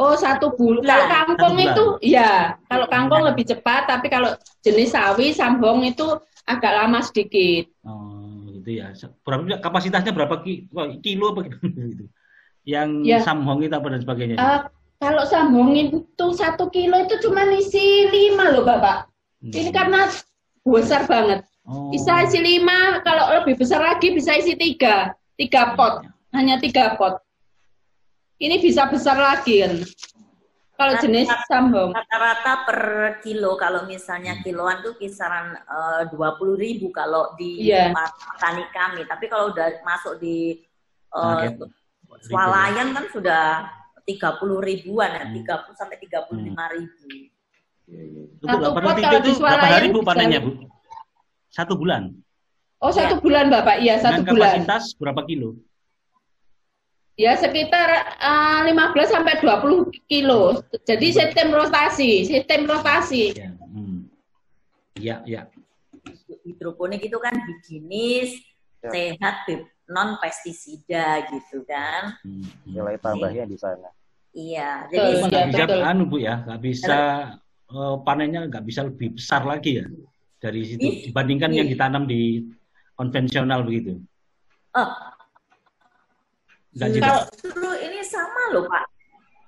[0.00, 0.88] Oh satu bulan.
[0.88, 4.32] Kalau kangkung itu, ya kalau kangkung lebih cepat, tapi kalau
[4.64, 6.06] jenis sawi, sambong itu
[6.48, 7.68] agak lama sedikit.
[7.84, 8.96] Oh, gitu ya.
[9.20, 10.40] Berapa kapasitasnya berapa
[11.04, 11.56] kilo apa gitu?
[12.62, 13.20] yang ya.
[13.20, 14.36] samhong itu apa dan sebagainya?
[14.38, 14.60] Uh,
[15.02, 19.10] kalau samhong itu satu kilo itu cuma isi lima loh bapak.
[19.42, 19.52] Hmm.
[19.52, 20.08] Ini karena
[20.62, 21.42] besar banget.
[21.66, 21.90] Oh.
[21.90, 27.18] Bisa isi lima, kalau lebih besar lagi bisa isi tiga, tiga pot, hanya tiga pot.
[28.42, 29.78] Ini bisa besar lagi kan.
[30.74, 31.94] Kalau jenis sambung.
[31.94, 32.80] Rata-rata per
[33.22, 37.94] kilo, kalau misalnya kiloan tuh kisaran eh, dua puluh ribu kalau di yeah.
[38.34, 39.06] petani kami.
[39.06, 40.58] Tapi kalau udah masuk di
[41.14, 41.54] uh,
[42.26, 43.70] swalayan kan sudah
[44.02, 45.34] tiga puluh ribuan ya, hmm.
[45.38, 47.30] tiga puluh sampai tiga puluh lima ribu.
[48.42, 50.66] Satu pot kalau di berapa hari bu panennya bu?
[51.54, 52.10] Satu bulan.
[52.82, 53.22] Oh satu ya.
[53.22, 54.50] bulan bapak, iya satu Dengan bulan.
[54.66, 55.62] Kapasitas berapa kilo?
[57.22, 60.58] Ya sekitar uh, eh, 15 sampai 20 kilo.
[60.82, 63.30] Jadi sistem rotasi, sistem rotasi.
[63.38, 63.98] Ya, hmm.
[64.98, 65.16] ya.
[65.22, 65.42] ya.
[66.42, 68.42] Hidroponik itu kan higienis,
[68.82, 68.90] ya.
[68.90, 69.46] sehat,
[69.86, 72.18] non pestisida gitu kan.
[72.26, 72.42] Hmm.
[72.66, 73.94] Nilai tambahnya di sana.
[74.34, 74.90] Iya.
[74.90, 75.82] Jadi nggak bisa betul.
[75.86, 76.98] anu bu ya, nggak bisa
[77.70, 79.86] uh, panennya nggak bisa lebih besar lagi ya
[80.42, 82.50] dari situ dibandingkan yang ditanam di
[82.98, 84.02] konvensional begitu.
[84.74, 84.90] Oh,
[86.72, 88.84] Justru ini sama loh Pak.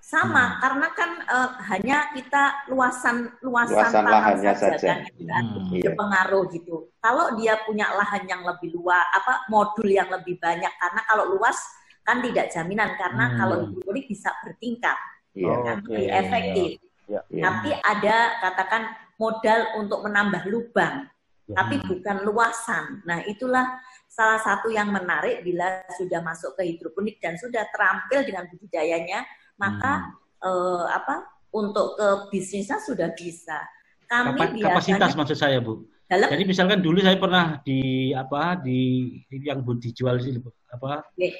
[0.04, 0.56] Sama, hmm.
[0.60, 5.00] karena kan uh, hanya kita luasan luasan, luasan lahannya saja, saja.
[5.16, 5.80] kan hmm.
[5.80, 6.92] berpengaruh gitu.
[7.00, 11.56] Kalau dia punya lahan yang lebih luas, apa modul yang lebih banyak, karena kalau luas
[12.04, 13.36] kan tidak jaminan karena hmm.
[13.40, 14.98] kalau hidroponik bisa bertingkat,
[15.32, 15.56] yeah.
[15.64, 15.88] kan, okay.
[15.88, 16.68] lebih efektif.
[17.08, 17.24] Yeah.
[17.32, 17.44] Yeah.
[17.48, 18.82] Tapi ada katakan
[19.16, 21.08] modal untuk menambah lubang,
[21.48, 21.56] yeah.
[21.56, 23.00] tapi bukan luasan.
[23.08, 23.80] Nah itulah
[24.14, 29.26] salah satu yang menarik bila sudah masuk ke hidroponik dan sudah terampil dengan budidayanya,
[29.58, 30.46] maka hmm.
[30.46, 31.14] eh, apa
[31.50, 33.58] untuk ke bisnisnya sudah bisa.
[34.06, 35.82] Kami Kapa, biasanya, kapasitas maksud saya bu.
[36.06, 40.36] Dalam, Jadi misalkan dulu saya pernah di apa di yang bu dijual sih
[40.68, 41.32] apa yeah.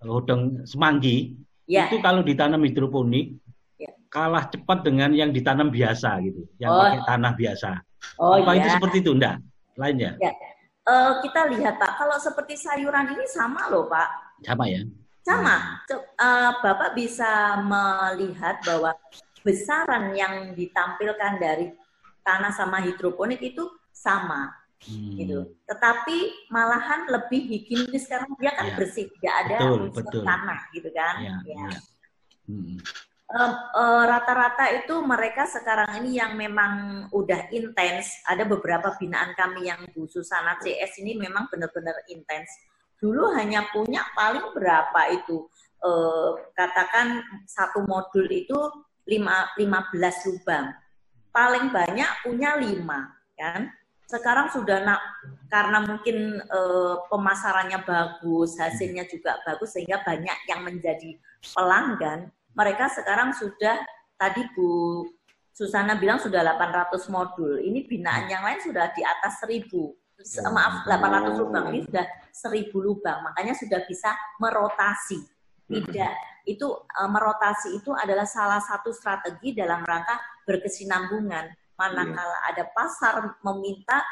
[0.00, 1.36] hodong semanggi
[1.68, 1.92] yeah.
[1.92, 3.36] itu kalau ditanam hidroponik
[3.76, 3.92] yeah.
[4.08, 6.82] kalah cepat dengan yang ditanam biasa gitu, yang oh.
[6.82, 7.70] pakai tanah biasa.
[8.18, 8.58] Oh, apa yeah.
[8.58, 9.36] itu seperti itu enggak?
[9.78, 10.18] Lainnya?
[10.18, 10.34] Yeah
[10.88, 14.40] uh, kita lihat Pak, kalau seperti sayuran ini sama loh Pak.
[14.40, 14.80] Sama ya?
[15.20, 15.84] Sama.
[16.16, 18.96] Uh, Bapak bisa melihat bahwa
[19.44, 21.76] besaran yang ditampilkan dari
[22.24, 24.56] tanah sama hidroponik itu sama.
[24.78, 25.18] Hmm.
[25.18, 25.58] gitu.
[25.66, 28.74] Tetapi malahan lebih higienis karena dia kan ya.
[28.78, 30.22] bersih, tidak ada betul, unsur betul.
[30.22, 31.14] tanah gitu kan.
[31.18, 31.66] Ya, ya.
[31.66, 31.70] ya.
[32.46, 32.78] Hmm
[33.28, 38.24] rata-rata uh, uh, itu mereka sekarang ini yang memang udah intens.
[38.24, 42.48] Ada beberapa binaan kami yang Bu Susana CS ini memang benar-benar intens.
[42.96, 45.44] Dulu hanya punya paling berapa itu?
[45.78, 48.56] Uh, katakan satu modul itu
[49.04, 49.92] lima 15
[50.32, 50.72] lubang.
[51.28, 53.68] Paling banyak punya lima, kan?
[54.08, 55.00] Sekarang sudah nak
[55.52, 61.20] karena mungkin uh, pemasarannya bagus, hasilnya juga bagus sehingga banyak yang menjadi
[61.52, 63.78] pelanggan mereka sekarang sudah
[64.18, 65.06] tadi Bu
[65.54, 67.58] Susana bilang sudah 800 modul.
[67.58, 69.66] Ini binaan yang lain sudah di atas 1000.
[70.50, 73.18] Maaf, 800 lubang ini sudah 1000 lubang.
[73.26, 75.18] Makanya sudah bisa merotasi.
[75.68, 76.14] Tidak,
[76.48, 80.16] itu e, merotasi itu adalah salah satu strategi dalam rangka
[80.46, 81.50] berkesinambungan.
[81.74, 84.02] Manakala ada pasar meminta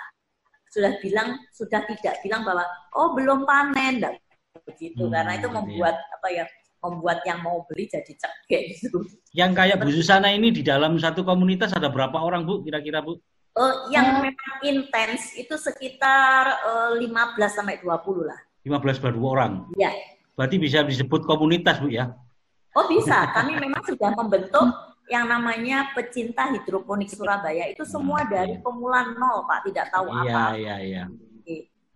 [0.71, 2.63] sudah bilang sudah tidak bilang bahwa
[2.95, 4.03] oh belum panen
[4.67, 5.57] begitu hmm, karena itu iya.
[5.57, 6.15] membuat iya.
[6.15, 6.45] apa ya
[6.83, 9.03] membuat yang mau beli jadi cekek gitu.
[9.33, 13.19] Yang kayak Bu Susana ini di dalam satu komunitas ada berapa orang Bu kira-kira Bu?
[13.57, 14.29] Uh, yang hmm.
[14.29, 16.61] memang intens itu sekitar
[16.93, 18.37] uh, eh, 15 sampai 20 lah.
[18.69, 19.53] 15 baru orang.
[19.81, 19.97] Iya.
[20.37, 22.13] Berarti bisa disebut komunitas Bu ya?
[22.77, 24.69] Oh bisa, kami memang sudah membentuk
[25.09, 28.61] yang namanya pecinta hidroponik Surabaya itu semua hmm, dari iya.
[28.61, 30.29] pemula nol Pak, tidak tahu iya, apa.
[30.29, 31.05] Iya, iya, iya.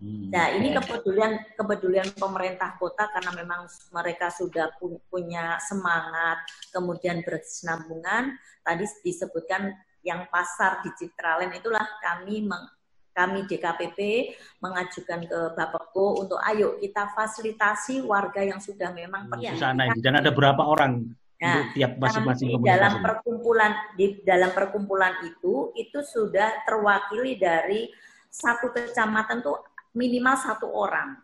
[0.00, 0.32] Hmm.
[0.32, 4.72] Nah, ini kepedulian kepedulian pemerintah kota karena memang mereka sudah
[5.12, 6.40] punya semangat,
[6.72, 8.32] kemudian berkesinambungan.
[8.64, 12.64] Tadi disebutkan yang pasar di Citralen itulah kami meng,
[13.12, 14.32] kami DKPP
[14.64, 19.52] mengajukan ke Bapakku untuk ayo kita fasilitasi warga yang sudah memang pergi.
[19.60, 23.04] sana ini dan ada berapa orang nah, tiap masing-masing komunitas dalam ini?
[23.04, 27.92] perkumpulan di dalam perkumpulan itu itu sudah terwakili dari
[28.30, 29.58] satu kecamatan tuh
[29.94, 31.18] minimal satu orang.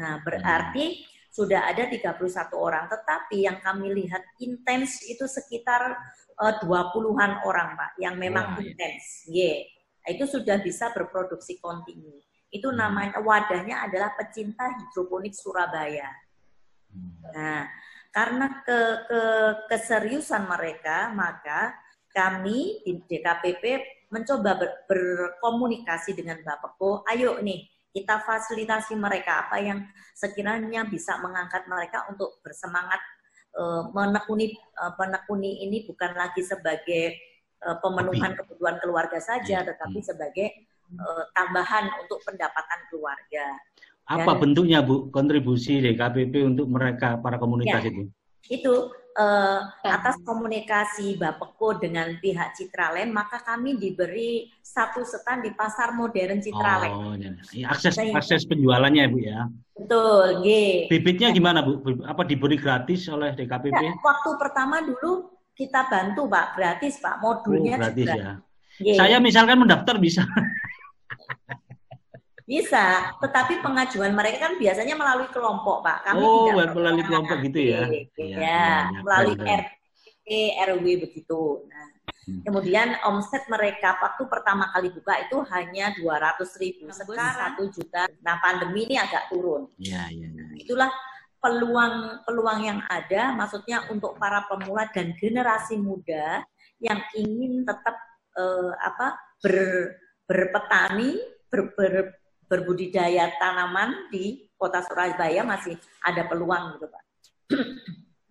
[0.00, 2.18] Nah, berarti sudah ada 31
[2.58, 5.94] orang, tetapi yang kami lihat intens itu sekitar
[6.40, 9.28] uh, 20-an orang, Pak, yang memang Wah, intens.
[9.30, 9.62] Yeah.
[10.08, 12.18] Itu sudah bisa berproduksi kontinu.
[12.50, 12.78] Itu hmm.
[12.82, 16.10] namanya wadahnya adalah pecinta hidroponik Surabaya.
[16.90, 17.14] Hmm.
[17.30, 17.62] Nah,
[18.10, 19.22] karena ke, ke
[19.70, 21.78] keseriusan mereka, maka
[22.10, 23.64] kami di DKPP
[24.10, 29.82] mencoba ber, berkomunikasi dengan Bapakku, ayo nih kita fasilitasi mereka apa yang
[30.14, 33.02] sekiranya bisa mengangkat mereka untuk bersemangat
[33.58, 37.18] uh, menekuni uh, menekuni ini bukan lagi sebagai
[37.66, 39.66] uh, pemenuhan kebutuhan keluarga saja, iya.
[39.66, 40.46] tetapi sebagai
[40.94, 43.44] uh, tambahan untuk pendapatan keluarga.
[44.10, 48.02] Apa Dan, bentuknya Bu kontribusi DKPP untuk mereka para komunitas ya, itu?
[48.50, 48.74] Itu
[49.16, 56.38] uh, atas komunikasi Bapeko dengan pihak Citraland, maka kami diberi satu stand di pasar modern
[56.38, 56.94] Citraland.
[56.94, 57.70] Oh, ya.
[57.70, 59.50] akses Saya, akses penjualannya Bu ya.
[59.74, 60.46] Betul, G.
[60.92, 61.80] Bibitnya gimana Bu?
[62.04, 63.74] Apa diberi gratis oleh DKPP?
[63.74, 68.14] Ya, waktu pertama dulu kita bantu Pak, gratis Pak, modulnya oh, gratis juga.
[68.14, 68.32] ya.
[68.80, 68.86] G.
[68.96, 70.24] Saya misalkan mendaftar bisa.
[72.50, 76.02] Bisa, tetapi pengajuan mereka kan biasanya melalui kelompok, Pak.
[76.02, 77.86] Kami oh, tidak melalui kelompok gitu ya?
[77.86, 78.70] Ya, ya, ya
[79.06, 81.62] melalui RT, RW begitu.
[81.70, 81.86] Nah,
[82.26, 82.42] hmm.
[82.42, 88.10] kemudian omset mereka waktu pertama kali buka itu hanya 200 ribu, sekarang satu juta.
[88.18, 89.70] Nah, pandemi ini agak turun.
[89.78, 90.44] Ya, ya, ya.
[90.58, 90.90] Itulah
[91.38, 96.42] peluang peluang yang ada, maksudnya untuk para pemula dan generasi muda
[96.82, 97.94] yang ingin tetap
[98.34, 99.56] uh, apa ber,
[100.26, 101.14] berpetani,
[101.46, 102.19] ber, ber,
[102.50, 107.02] berbudidaya tanaman di kota Surabaya masih ada peluang gitu Pak.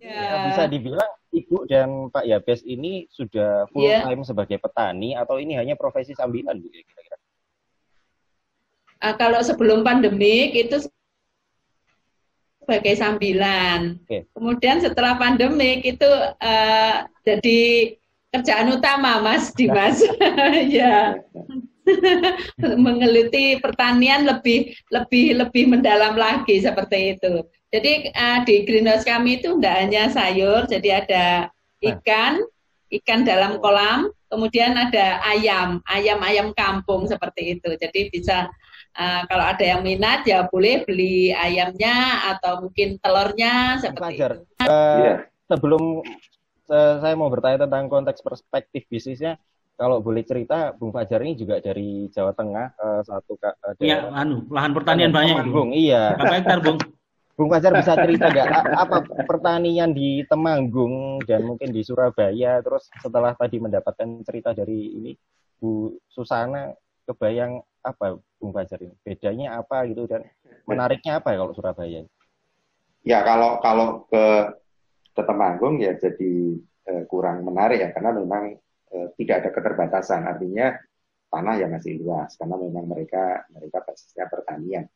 [0.04, 0.12] Ya.
[0.12, 0.52] ya.
[0.52, 4.04] Bisa dibilang Ibu dan Pak Yabes ini sudah full yeah.
[4.04, 7.18] time sebagai petani atau ini hanya profesi sambilan Bu kira-kira?
[9.00, 10.84] Uh, kalau sebelum pandemik itu
[12.60, 13.98] sebagai sambilan.
[14.04, 14.28] Okay.
[14.36, 16.10] Kemudian setelah pandemik itu
[16.44, 17.62] uh, jadi
[18.30, 20.04] kerjaan utama Mas Dimas.
[20.70, 21.18] ya.
[22.86, 27.46] mengeluti pertanian lebih lebih lebih mendalam lagi seperti itu.
[27.70, 31.26] Jadi uh, di greenhouse kami itu tidak hanya sayur, jadi ada
[31.86, 32.42] ikan,
[32.90, 37.70] ikan dalam kolam, kemudian ada ayam, ayam-ayam kampung seperti itu.
[37.78, 38.50] Jadi bisa
[38.98, 44.32] uh, kalau ada yang minat ya boleh beli ayamnya atau mungkin telurnya seperti Fajar.
[44.42, 44.66] itu.
[44.66, 46.02] Uh, sebelum
[46.70, 49.42] saya mau bertanya tentang konteks perspektif bisnisnya,
[49.80, 54.44] kalau boleh cerita, Bung Fajar ini juga dari Jawa Tengah, uh, satu uh, Iya, anu,
[54.52, 55.48] lahan pertanian banyak.
[55.48, 56.20] Bung, iya.
[56.20, 56.80] Berapa hektar, Bung?
[57.40, 63.32] Bung Fajar bisa cerita nggak apa pertanian di Temanggung dan mungkin di Surabaya, terus setelah
[63.32, 65.16] tadi mendapatkan cerita dari ini
[65.56, 66.76] Bu Susana,
[67.08, 68.92] kebayang apa Bung Fajar ini?
[69.00, 70.28] Bedanya apa gitu dan
[70.68, 72.04] menariknya apa ya kalau Surabaya?
[73.08, 74.26] Ya kalau kalau ke
[75.16, 76.60] ke Temanggung ya jadi
[76.92, 78.60] eh, kurang menarik ya karena memang
[78.90, 80.26] Eh, tidak ada keterbatasan.
[80.26, 80.74] Artinya
[81.30, 84.90] tanah yang masih luas karena memang mereka mereka basisnya pertanian.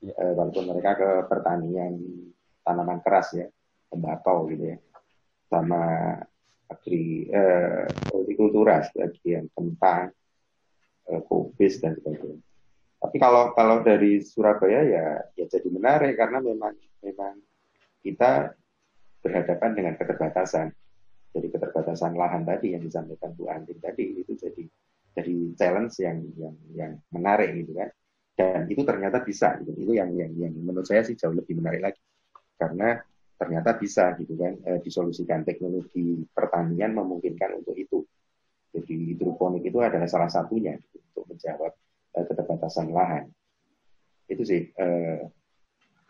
[0.00, 0.14] Ya.
[0.16, 1.98] E, walaupun mereka ke pertanian
[2.64, 3.50] tanaman keras ya,
[3.90, 4.78] tembakau gitu ya,
[5.50, 5.82] sama
[6.70, 10.14] agri eh, hortikultura sebagian tentang
[11.10, 12.40] eh, kubis dan sebagainya.
[13.02, 17.34] Tapi kalau kalau dari Surabaya ya ya jadi menarik karena memang memang
[18.00, 18.54] kita
[19.20, 20.70] berhadapan dengan keterbatasan.
[21.30, 24.66] Jadi keterbatasan lahan tadi yang disampaikan Bu Andin tadi itu jadi
[25.14, 27.90] jadi challenge yang yang yang menarik gitu kan.
[28.34, 29.70] Dan itu ternyata bisa gitu.
[29.78, 32.02] Itu yang yang yang menurut saya sih jauh lebih menarik lagi.
[32.58, 32.98] Karena
[33.40, 38.04] ternyata bisa gitu kan e, disolusikan teknologi pertanian memungkinkan untuk itu.
[38.70, 41.72] Jadi hidroponik itu adalah salah satunya gitu, untuk menjawab
[42.14, 43.30] e, keterbatasan lahan.
[44.26, 44.86] Itu sih e,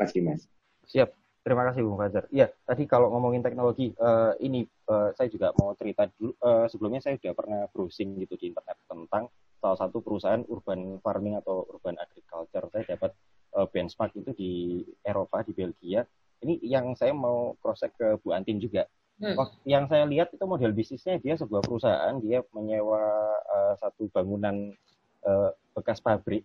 [0.01, 0.49] Mas Dimas.
[0.89, 1.20] Siap.
[1.41, 2.29] Terima kasih Bung Fajar.
[2.29, 6.37] Iya, tadi kalau ngomongin teknologi, uh, ini uh, saya juga mau cerita dulu.
[6.37, 11.41] Uh, sebelumnya saya sudah pernah browsing gitu di internet tentang salah satu perusahaan urban farming
[11.41, 12.69] atau urban agriculture.
[12.69, 13.17] Saya dapat
[13.57, 14.53] uh, benchmark itu di
[15.01, 16.05] Eropa, di Belgia.
[16.45, 18.85] Ini yang saya mau cross check ke Bu Antin juga.
[19.21, 19.37] Hmm.
[19.65, 23.01] Yang saya lihat itu model bisnisnya dia sebuah perusahaan, dia menyewa
[23.49, 24.77] uh, satu bangunan
[25.25, 26.45] uh, bekas pabrik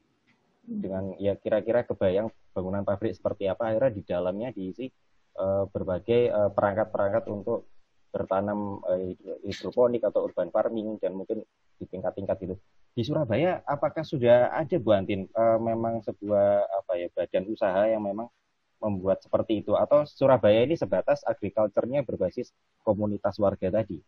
[0.64, 4.88] dengan ya kira-kira kebayang bangunan pabrik seperti apa akhirnya di dalamnya diisi
[5.36, 7.68] uh, berbagai uh, perangkat-perangkat untuk
[8.16, 9.12] bertanam uh,
[9.44, 11.44] hidroponik atau urban farming dan mungkin
[11.76, 12.56] di tingkat-tingkat itu.
[12.96, 18.08] Di Surabaya apakah sudah ada Bu Antin uh, memang sebuah apa ya badan usaha yang
[18.08, 18.32] memang
[18.80, 19.76] membuat seperti itu?
[19.76, 22.56] Atau Surabaya ini sebatas agriculture-nya berbasis
[22.88, 24.00] komunitas warga tadi?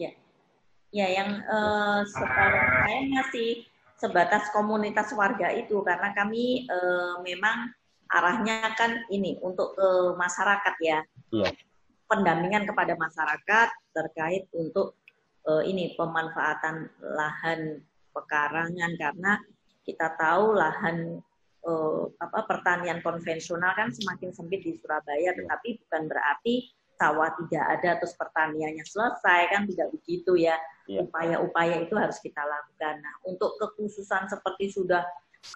[0.00, 0.16] Ya,
[0.88, 3.68] ya yang uh, saya masih
[4.00, 6.78] sebatas komunitas warga itu karena kami e,
[7.20, 7.68] memang
[8.10, 9.88] arahnya kan ini untuk ke
[10.18, 10.98] masyarakat ya.
[11.30, 11.50] Iya.
[12.10, 14.98] Pendampingan kepada masyarakat terkait untuk
[15.46, 17.78] e, ini pemanfaatan lahan
[18.10, 19.38] pekarangan karena
[19.86, 21.22] kita tahu lahan
[21.62, 21.72] e,
[22.18, 25.38] apa pertanian konvensional kan semakin sempit di Surabaya, iya.
[25.38, 26.66] tetapi bukan berarti
[27.00, 30.58] sawah tidak ada terus pertaniannya selesai kan tidak begitu ya.
[30.90, 31.06] Iya.
[31.06, 33.00] Upaya-upaya itu harus kita lakukan.
[33.00, 35.06] Nah, untuk kekhususan seperti sudah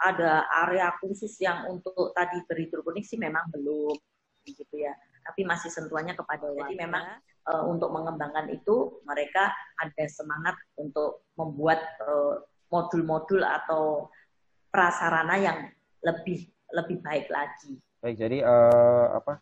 [0.03, 3.97] ada area khusus yang untuk tadi berhidroponik sih memang belum
[4.45, 4.93] gitu ya.
[5.25, 6.69] Tapi masih sentuhannya kepada warga.
[6.69, 7.05] Jadi memang
[7.49, 11.81] uh, untuk mengembangkan itu mereka ada semangat untuk membuat
[12.69, 14.13] modul-modul uh, atau
[14.69, 15.59] prasarana yang
[16.05, 17.79] lebih lebih baik lagi.
[18.05, 19.41] Baik, jadi uh, apa?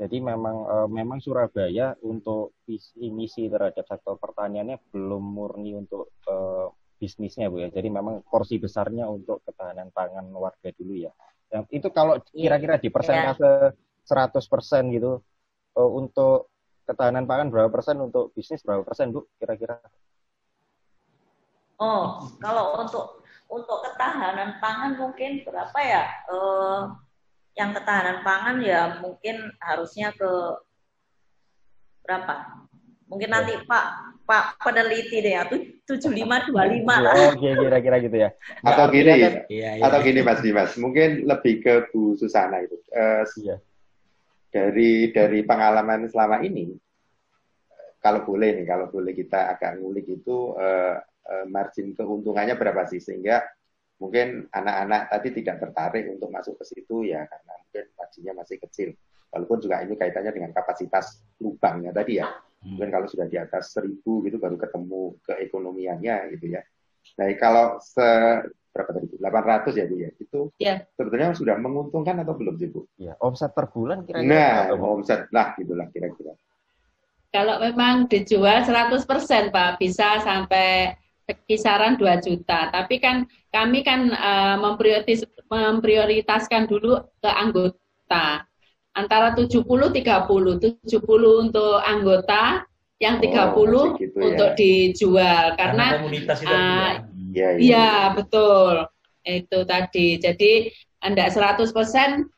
[0.00, 6.72] Jadi memang uh, memang Surabaya untuk visi misi terhadap sektor pertaniannya belum murni untuk uh,
[7.00, 7.72] bisnisnya Bu ya.
[7.72, 11.12] Jadi memang porsi besarnya untuk ketahanan pangan warga dulu ya.
[11.48, 14.28] Yang itu kalau kira-kira di persentase yeah.
[14.28, 15.24] 100% gitu
[15.80, 16.52] uh, untuk
[16.84, 19.80] ketahanan pangan berapa persen untuk bisnis berapa persen Bu kira-kira?
[21.80, 26.04] Oh, kalau untuk untuk ketahanan pangan mungkin berapa ya?
[26.28, 26.92] Uh,
[27.56, 30.30] yang ketahanan pangan ya mungkin harusnya ke
[32.04, 32.68] berapa?
[33.10, 33.84] Mungkin nanti Pak
[34.22, 35.42] Pak peneliti deh ya,
[35.82, 37.34] tujuh lima dua lima lah.
[37.34, 38.30] Oh, kira-kira gitu ya.
[38.62, 39.82] Atau gini, kan, iya, iya.
[39.82, 42.78] atau gini Mas Dimas, mungkin lebih ke Bu Susana itu.
[42.94, 43.58] Uh, iya.
[44.54, 46.70] Dari dari pengalaman selama ini,
[47.98, 53.02] kalau boleh nih, kalau boleh kita agak ngulik itu uh, uh, margin keuntungannya berapa sih
[53.02, 53.42] sehingga
[53.98, 58.94] mungkin anak-anak tadi tidak tertarik untuk masuk ke situ ya karena mungkin marginnya masih kecil.
[59.34, 62.30] Walaupun juga ini kaitannya dengan kapasitas lubangnya tadi ya
[62.60, 66.62] Mungkin kalau sudah di atas seribu gitu baru ketemu keekonomiannya gitu ya.
[67.16, 68.04] Nah kalau se
[68.70, 69.06] berapa tadi?
[69.18, 70.10] 800 ya Bu ya.
[70.16, 70.74] Itu ya.
[70.94, 72.86] sebetulnya sudah menguntungkan atau belum sih Bu?
[72.96, 74.30] Ya, omset per bulan kira-kira.
[74.30, 76.32] Nah, omset lah gitulah kira-kira.
[77.30, 79.06] Kalau memang dijual 100%
[79.54, 80.98] Pak, bisa sampai
[81.46, 82.70] kisaran 2 juta.
[82.74, 83.22] Tapi kan
[83.54, 88.49] kami kan uh, memprioritas, memprioritaskan dulu ke anggota
[89.00, 92.68] antara 70 30 70 untuk anggota
[93.00, 94.24] yang 30 oh, gitu ya.
[94.28, 95.44] untuk dijual.
[95.56, 96.92] Karena, karena komunitas itu uh,
[97.32, 98.74] ya, ya, ya, betul.
[99.24, 100.20] Itu tadi.
[100.20, 100.68] Jadi
[101.00, 101.72] anda 100%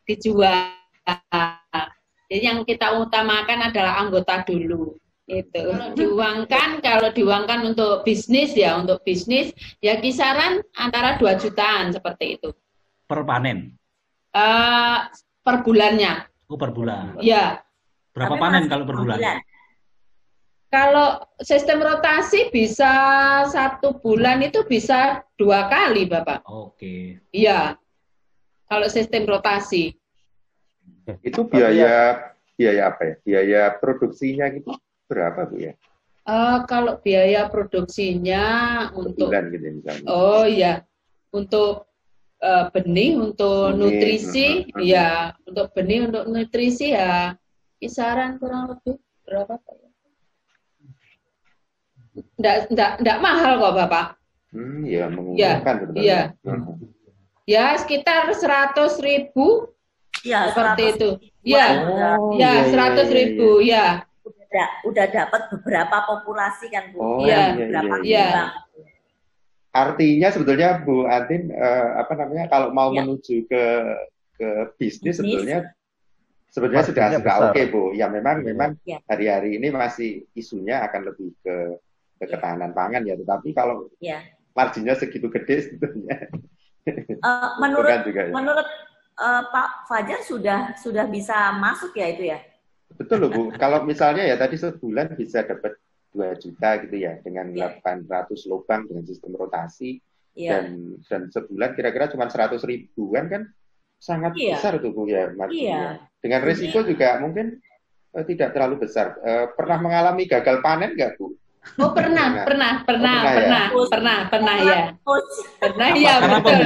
[0.07, 0.71] dijual.
[2.31, 4.97] Jadi yang kita utamakan adalah anggota dulu.
[5.27, 5.55] Itu.
[5.55, 12.39] Kalau diuangkan kalau diuangkan untuk bisnis ya untuk bisnis ya kisaran antara 2 jutaan seperti
[12.39, 12.51] itu.
[13.07, 13.75] Per panen?
[14.35, 15.07] Uh,
[15.43, 17.17] per bulannya Oh per bulan.
[17.17, 17.65] Iya.
[18.13, 19.17] Berapa Tapi panen kalau per bulan?
[19.17, 19.37] bulan?
[20.69, 21.09] Kalau
[21.41, 22.93] sistem rotasi bisa
[23.49, 26.45] satu bulan itu bisa dua kali, Bapak.
[26.45, 27.25] Oke.
[27.33, 27.81] Iya.
[28.69, 29.97] Kalau sistem rotasi.
[31.25, 32.21] Itu biaya
[32.53, 33.15] biaya apa ya?
[33.25, 34.77] Biaya produksinya gitu
[35.09, 35.73] berapa, Bu ya?
[36.29, 38.45] Uh, kalau biaya produksinya
[38.93, 40.05] untuk bulan gitu misalnya.
[40.05, 40.85] Oh iya.
[41.33, 41.92] Untuk
[42.43, 43.79] uh, benih untuk benih.
[43.79, 44.49] nutrisi
[44.83, 47.39] ya untuk benih untuk nutrisi ya
[47.79, 49.91] kisaran kurang lebih berapa pak ya?
[52.13, 54.07] Nggak, nggak, nggak mahal kok bapak.
[54.53, 56.21] Hmm, ya menguntungkan ya, Iya.
[56.45, 56.77] Hmm.
[57.49, 59.73] Ya sekitar seratus ribu.
[60.23, 61.11] Ya, seperti itu.
[61.43, 63.87] Ya, oh, ya seratus ya, ribu ya.
[64.23, 67.01] Udah, udah dapat beberapa populasi kan bu.
[67.01, 68.47] Oh, ya, beberapa ya, ya.
[69.73, 73.01] Artinya sebetulnya Bu Antin uh, apa namanya kalau mau ya.
[73.01, 73.65] menuju ke
[74.37, 75.17] ke bisnis, bisnis.
[75.17, 75.59] sebetulnya
[76.53, 77.97] sebetulnya sudah sudah oke okay, Bu.
[77.97, 78.53] Ya memang ya.
[78.53, 79.01] memang ya.
[79.09, 81.81] hari-hari ini masih isunya akan lebih ke,
[82.21, 82.37] ke ya.
[82.37, 83.17] ketahanan pangan ya.
[83.17, 84.21] Tetapi kalau ya.
[84.53, 86.29] marginnya segitu gede sebetulnya.
[87.23, 88.33] Uh, menurut juga, ya.
[88.35, 88.69] menurut
[89.17, 92.39] uh, Pak Fajar sudah sudah bisa masuk ya itu ya?
[92.93, 93.43] Betul loh Bu.
[93.57, 95.81] kalau misalnya ya tadi sebulan bisa dapat
[96.13, 97.81] 2 juta gitu ya dengan yeah.
[97.81, 99.99] 800 lubang dengan sistem rotasi
[100.37, 100.61] yeah.
[100.61, 103.43] dan dan sebulan kira-kira cuma 100 ribuan kan
[104.03, 104.59] sangat yeah.
[104.59, 105.63] besar tuh Bu ya marginnya.
[105.65, 105.93] Yeah.
[106.21, 106.89] Dengan risiko yeah.
[106.91, 107.63] juga mungkin
[108.19, 109.17] uh, tidak terlalu besar.
[109.23, 111.33] Uh, pernah mengalami gagal panen nggak Bu?
[111.79, 113.19] Oh pernah, pernah, pernah,
[113.71, 113.87] oh, pernah, pernah, ya?
[113.87, 114.81] pernah, pernah, ya.
[115.63, 116.63] Pernah ya, betul.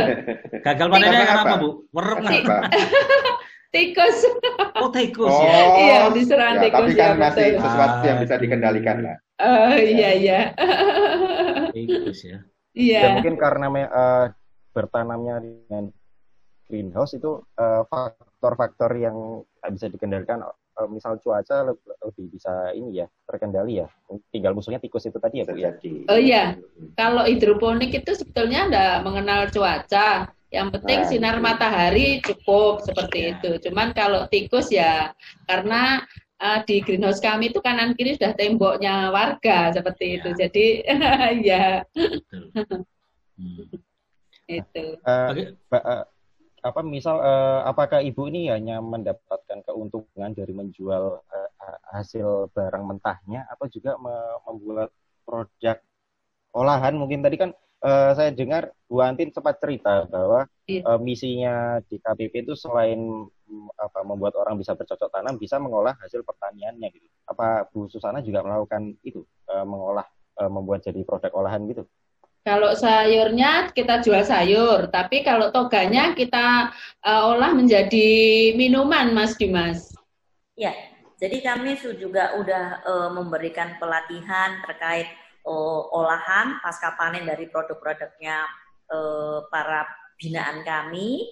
[0.64, 1.68] Gagal panennya karena apa, Bu?
[1.92, 2.16] Werep
[3.76, 4.18] tikus.
[4.80, 5.61] Oh, tikus oh, ya.
[5.76, 6.80] Iya, diserang ya, tikus.
[6.80, 7.62] Tapi kan ya, masih betul.
[7.68, 9.16] sesuatu yang bisa dikendalikan lah.
[9.37, 10.41] Oh iya iya.
[11.72, 12.39] Bagus ya.
[12.76, 13.01] Iya.
[13.03, 14.26] Dan mungkin karena uh,
[14.72, 15.93] bertanamnya dengan
[16.68, 17.41] greenhouse itu
[17.89, 19.16] faktor faktor-faktor yang
[19.72, 23.89] bisa dikendalikan uh, misal cuaca lebih, lebih bisa ini ya terkendali ya.
[24.30, 25.72] Tinggal musuhnya tikus itu tadi ya Bu ya.
[26.12, 26.55] Oh iya.
[26.95, 30.30] Kalau hidroponik itu sebetulnya enggak mengenal cuaca.
[30.47, 33.28] Yang penting nah, sinar matahari cukup seperti ya.
[33.34, 33.51] itu.
[33.66, 35.11] Cuman kalau tikus ya
[35.51, 36.07] karena
[36.41, 40.14] uh, di greenhouse kami itu kanan kiri sudah temboknya warga seperti ya.
[40.20, 40.28] itu.
[40.37, 40.64] Jadi
[41.49, 41.64] ya.
[43.37, 43.64] Hmm.
[44.61, 44.84] itu.
[45.03, 46.05] Uh, uh,
[46.66, 51.51] apa misal uh, apakah ibu ini hanya mendapatkan keuntungan dari menjual uh,
[51.95, 53.95] hasil barang mentahnya atau juga
[54.47, 54.91] membuat
[55.26, 55.78] produk
[56.55, 57.51] olahan mungkin tadi kan
[57.87, 60.82] uh, saya dengar Bu Antin sempat cerita bahwa iya.
[60.82, 62.99] uh, misinya di KPP itu selain
[63.30, 67.07] um, apa membuat orang bisa bercocok tanam, bisa mengolah hasil pertaniannya gitu.
[67.30, 70.07] Apa Bu Susana juga melakukan itu, uh, mengolah,
[70.43, 71.87] uh, membuat jadi produk olahan gitu?
[72.47, 76.70] Kalau sayurnya kita jual sayur, tapi kalau toganya kita
[77.03, 79.91] uh, olah menjadi minuman, Mas Dimas.
[80.55, 80.70] Ya,
[81.18, 85.11] jadi kami juga udah uh, memberikan pelatihan terkait
[85.47, 88.44] uh, olahan pasca panen dari produk-produknya
[88.90, 89.86] uh, para
[90.18, 91.24] binaan kami.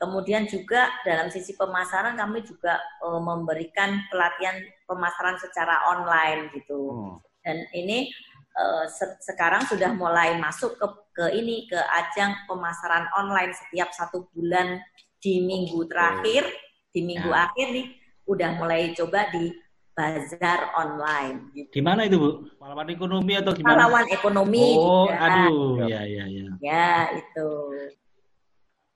[0.00, 4.56] Kemudian juga dalam sisi pemasaran kami juga uh, memberikan pelatihan
[4.88, 6.80] pemasaran secara online gitu.
[6.88, 7.16] Hmm.
[7.44, 8.08] Dan ini
[8.56, 10.86] uh, se sekarang sudah mulai masuk ke
[11.20, 14.80] ke ini ke ajang pemasaran online setiap satu bulan
[15.20, 16.48] di minggu terakhir
[16.96, 17.52] di minggu ya.
[17.52, 17.86] akhir nih
[18.24, 19.52] udah mulai coba di
[20.00, 21.52] bazar online.
[21.52, 21.68] Gitu.
[21.76, 22.30] Di mana itu bu?
[22.56, 23.68] Pahlawan ekonomi atau gimana?
[23.76, 24.66] Pahlawan ekonomi.
[24.80, 25.20] Oh, juga.
[25.20, 26.46] aduh, ya ya ya.
[26.64, 26.90] Ya
[27.20, 27.50] itu.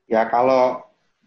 [0.09, 0.81] Ya kalau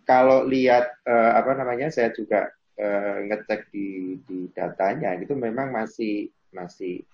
[0.10, 2.50] kalau lihat uh, apa namanya, saya juga
[2.82, 7.06] uh, ngecek di di datanya itu memang masih masih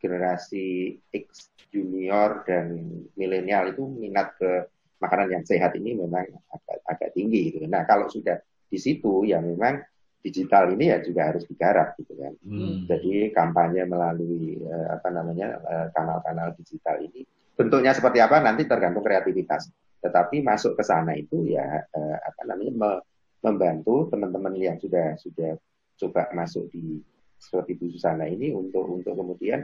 [0.00, 2.80] generasi X junior dan
[3.18, 4.64] milenial itu minat ke
[5.04, 7.68] makanan yang sehat ini memang agak, agak tinggi gitu.
[7.68, 9.82] Nah kalau sudah di situ ya memang
[10.18, 12.34] digital ini ya juga harus digarap gitu kan.
[12.42, 12.84] Hmm.
[12.90, 17.22] Jadi kampanye melalui uh, apa namanya eh, kanal-kanal digital ini
[17.58, 19.70] bentuknya seperti apa nanti tergantung kreativitas.
[19.98, 22.90] Tetapi masuk ke sana itu ya uh, apa namanya me
[23.38, 25.54] membantu teman-teman yang sudah sudah
[25.98, 26.98] coba masuk di
[27.38, 29.62] seperti Bu Susana ini untuk untuk kemudian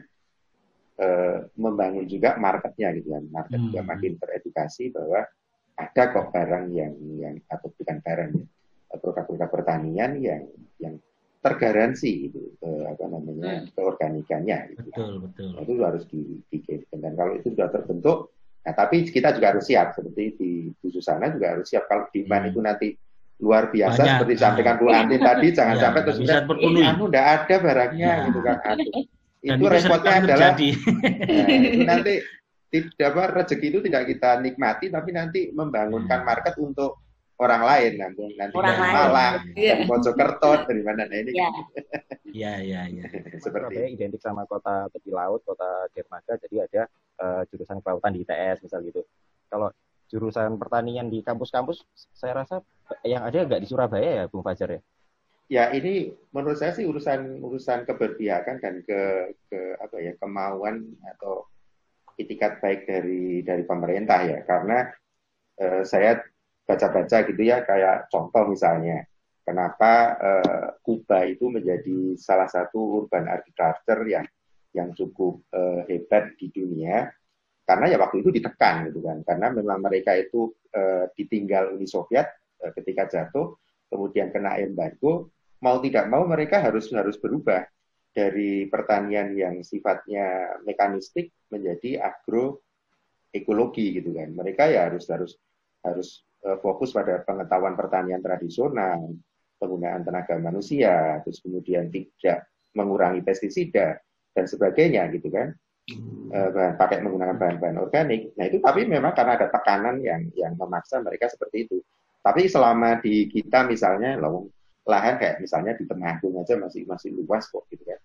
[1.02, 3.66] uh, membangun juga marketnya gitu kan market hmm.
[3.70, 5.26] juga makin teredukasi bahwa
[5.74, 8.46] ada kok barang yang yang atau bukan barang ya
[8.98, 10.42] produk-produk pertanian yang
[10.78, 10.94] yang
[11.44, 13.76] tergaransi itu eh, apa namanya hmm.
[13.76, 15.18] keorganikannya gitu betul ya.
[15.20, 16.58] betul nah, itu harus di, di
[16.96, 18.18] dan kalau itu sudah terbentuk
[18.64, 22.48] nah tapi kita juga harus siap seperti di Bu Susana juga harus siap kalau demand
[22.48, 22.50] hmm.
[22.50, 22.88] itu nanti
[23.44, 24.12] luar biasa Banyak.
[24.16, 28.24] seperti disampaikan Bu Antin tadi jangan ya, sampai terus bisa anu ada barangnya ya.
[28.32, 28.56] gitu kan
[29.44, 32.14] dan itu repotnya adalah nah, itu nanti
[32.74, 36.26] tidak apa rezeki itu tidak kita nikmati tapi nanti membangunkan hmm.
[36.26, 37.03] market untuk
[37.38, 41.32] orang lain nanti nanti orang dari Malang dari Mojokerto dari mana nah ini.
[41.34, 41.50] Ya
[42.34, 43.04] ya ya ya
[43.42, 46.82] seperti Surabaya identik sama kota tepi laut kota dermaga jadi ada
[47.18, 49.02] uh, jurusan kelautan di ITS misal gitu.
[49.50, 49.70] Kalau
[50.10, 51.82] jurusan pertanian di kampus-kampus
[52.14, 52.62] saya rasa
[53.02, 54.80] yang ada nggak di Surabaya ya Bung Fajar ya?
[55.44, 59.00] Ya ini menurut saya sih urusan urusan keberpihakan dan ke
[59.50, 61.50] ke apa ya kemauan atau
[62.16, 64.38] itikat baik dari dari pemerintah ya.
[64.46, 64.88] Karena
[65.60, 66.22] eh, saya
[66.64, 69.04] baca-baca gitu ya kayak contoh misalnya.
[69.44, 74.24] Kenapa eh, Kuba itu menjadi salah satu urban architecture yang
[74.72, 77.12] yang cukup eh, hebat di dunia?
[77.64, 79.20] Karena ya waktu itu ditekan gitu kan.
[79.20, 83.52] Karena memang mereka itu eh, ditinggal Uni Soviet eh, ketika jatuh
[83.92, 85.30] kemudian kena embargo.
[85.60, 87.64] Mau tidak mau mereka harus harus berubah
[88.14, 94.32] dari pertanian yang sifatnya mekanistik menjadi agroekologi gitu kan.
[94.32, 95.36] Mereka ya harus harus
[95.84, 99.16] harus uh, fokus pada pengetahuan pertanian tradisional,
[99.56, 103.96] penggunaan tenaga manusia, terus kemudian tidak mengurangi pestisida
[104.34, 105.56] dan sebagainya gitu kan.
[106.32, 108.32] Uh, bahan, pakai menggunakan bahan-bahan organik.
[108.40, 111.78] Nah itu tapi memang karena ada tekanan yang yang memaksa mereka seperti itu.
[112.24, 114.16] Tapi selama di kita misalnya,
[114.88, 118.00] lahan kayak misalnya di Temanggung aja masih masih luas kok gitu kan.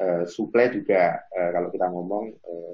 [0.00, 2.72] Uh, suplai juga uh, kalau kita ngomong uh,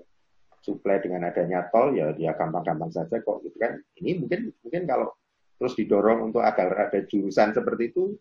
[0.66, 3.78] suplai dengan adanya tol ya dia gampang-gampang saja kok gitu kan.
[4.02, 5.14] Ini mungkin mungkin kalau
[5.56, 8.18] terus didorong untuk agar ada jurusan seperti itu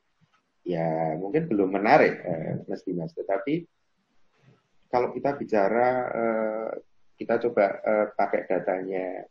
[0.62, 2.22] ya mungkin belum menarik
[2.70, 3.18] mesti mas.
[3.18, 3.66] Tetapi
[4.94, 6.70] kalau kita bicara uh,
[7.18, 9.28] kita coba uh, pakai datanya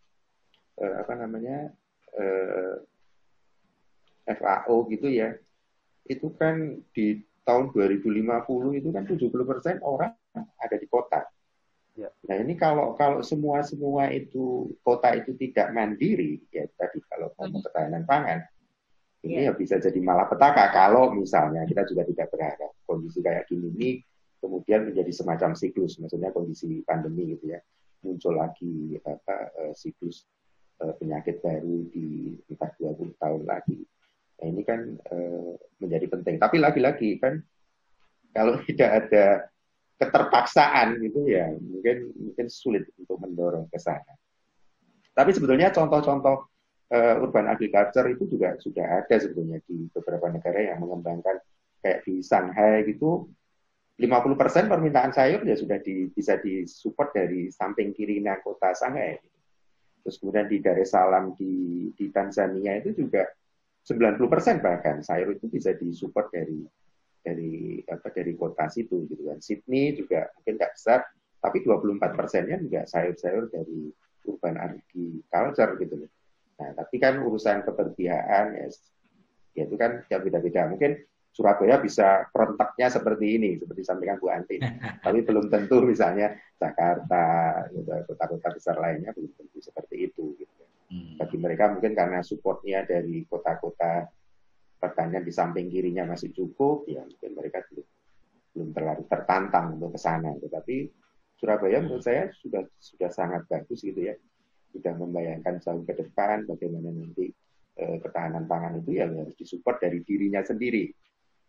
[0.82, 1.72] uh, apa namanya
[2.18, 2.76] uh,
[4.24, 5.36] FAO gitu ya
[6.04, 11.24] itu kan di tahun 2050 itu kan 70% orang ada di kota.
[11.94, 12.10] Ya.
[12.26, 17.62] Nah ini kalau kalau semua semua itu kota itu tidak mandiri ya tadi kalau ngomong
[17.62, 17.66] hmm.
[17.70, 18.38] ketahanan pangan
[19.22, 19.50] ini ya.
[19.50, 23.90] ya bisa jadi malapetaka kalau misalnya kita juga tidak berharap kondisi kayak gini ini
[24.42, 27.62] kemudian menjadi semacam siklus maksudnya kondisi pandemi gitu ya
[28.02, 30.26] muncul lagi apa uh, siklus
[30.82, 33.86] uh, penyakit baru di entah 20 tahun lagi
[34.40, 36.36] Nah, ini kan uh, menjadi penting.
[36.36, 37.38] Tapi lagi-lagi kan
[38.34, 39.48] kalau tidak ada
[39.94, 44.14] keterpaksaan gitu ya mungkin mungkin sulit untuk mendorong ke sana.
[45.14, 46.50] Tapi sebetulnya contoh-contoh
[46.90, 51.38] uh, urban agriculture itu juga sudah ada sebetulnya di beberapa negara yang mengembangkan
[51.78, 53.30] kayak di Shanghai gitu
[53.94, 59.22] 50% permintaan sayur ya sudah di, bisa disupport dari samping kiri kota Shanghai.
[59.22, 59.38] Gitu.
[60.02, 63.22] Terus kemudian di Dar es Salaam di, di Tanzania itu juga
[63.86, 66.66] 90% bahkan sayur itu bisa disupport dari
[67.24, 69.40] dari apa dari kota situ gitu kan.
[69.40, 71.00] Sydney juga mungkin nggak besar,
[71.40, 73.88] tapi 24 persennya juga sayur-sayur dari
[74.28, 76.10] urban agriculture gitu loh.
[76.60, 78.68] Nah, tapi kan urusan keberpihakan ya,
[79.56, 80.68] ya itu kan ya beda-beda.
[80.70, 81.00] Mungkin
[81.34, 84.62] Surabaya bisa perentaknya seperti ini, seperti sampaikan Bu Antin.
[85.04, 90.38] Tapi belum tentu misalnya Jakarta, gitu, kota-kota besar lainnya belum tentu seperti itu.
[90.38, 90.62] Gitu.
[90.94, 91.18] Hmm.
[91.18, 94.06] Bagi mereka mungkin karena supportnya dari kota-kota
[94.84, 97.86] pertanian di samping kirinya masih cukup, ya mungkin mereka belum,
[98.52, 100.36] belum terlalu tertantang untuk ke sana.
[100.36, 100.76] Tetapi
[101.40, 104.14] Surabaya menurut saya sudah sudah sangat bagus gitu ya,
[104.76, 107.32] sudah membayangkan jauh ke depan bagaimana nanti
[107.78, 110.90] eh, ketahanan pangan itu ya harus disupport dari dirinya sendiri.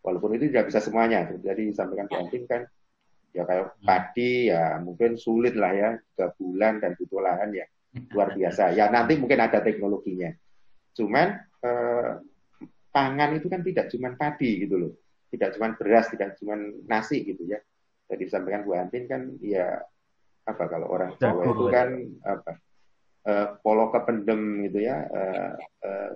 [0.06, 2.62] Walaupun itu tidak bisa semuanya jadi sampaikan Bu Antin kan
[3.34, 3.84] ya kayak hmm.
[3.84, 7.66] padi ya mungkin sulit lah ya tiga bulan dan butuh lahan ya
[8.14, 8.78] luar biasa.
[8.78, 10.30] Ya nanti mungkin ada teknologinya.
[10.94, 11.28] Cuman
[11.66, 12.12] eh,
[12.96, 14.94] pangan itu kan tidak cuma padi gitu loh
[15.28, 16.56] tidak cuma beras tidak cuma
[16.88, 17.60] nasi gitu ya
[18.08, 19.84] jadi sampaikan Bu Antin kan ya
[20.48, 21.90] apa kalau orang Jawa itu kan
[22.24, 22.52] apa
[23.28, 25.52] eh, polo kependem gitu ya eh,
[25.84, 26.12] eh,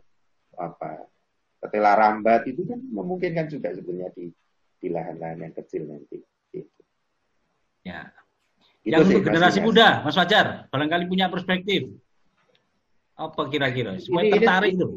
[0.55, 1.03] apa
[1.59, 4.31] ketela rambat itu kan memungkinkan juga sebenarnya di
[4.79, 6.23] di lahan-lahan yang kecil nanti.
[6.55, 6.81] Gitu.
[7.83, 8.09] Ya.
[8.79, 11.91] Itu yang untuk generasi muda, Mas Fajar, barangkali punya perspektif.
[13.19, 13.99] Apa kira-kira?
[13.99, 14.89] Semua ini, tertarik ini, itu.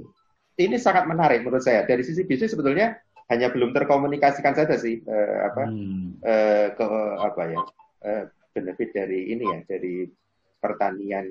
[0.59, 1.85] Ini sangat menarik menurut saya.
[1.89, 2.97] Dari sisi bisnis sebetulnya
[3.33, 6.21] hanya belum terkomunikasikan saja sih eh, apa hmm.
[6.21, 6.87] eh, ke
[7.17, 7.61] apa ya
[8.05, 10.05] eh, benefit dari ini ya dari
[10.61, 11.25] pertanian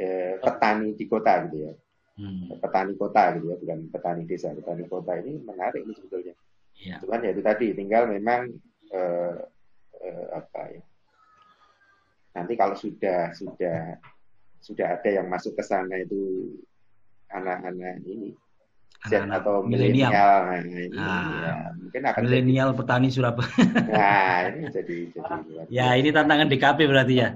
[0.00, 1.72] eh, petani di kota gitu ya
[2.18, 2.58] hmm.
[2.58, 4.52] petani kota gitu ya, bukan petani desa.
[4.52, 6.34] Petani kota ini menarik ini sebetulnya.
[6.78, 6.96] Ya.
[7.02, 8.50] Cuman ya itu tadi, tinggal memang
[8.90, 9.38] eh,
[10.02, 10.82] eh, apa ya?
[12.38, 13.98] Nanti kalau sudah sudah
[14.58, 16.54] sudah ada yang masuk ke sana itu
[17.32, 18.32] anak-anak ini
[19.06, 20.90] anak, -anak atau milenial nah, ini
[21.78, 23.48] mungkin akan milenial petani Surabaya.
[23.94, 27.28] Nah, ini jadi jadi Ya, ini tantangan DKP berarti ya.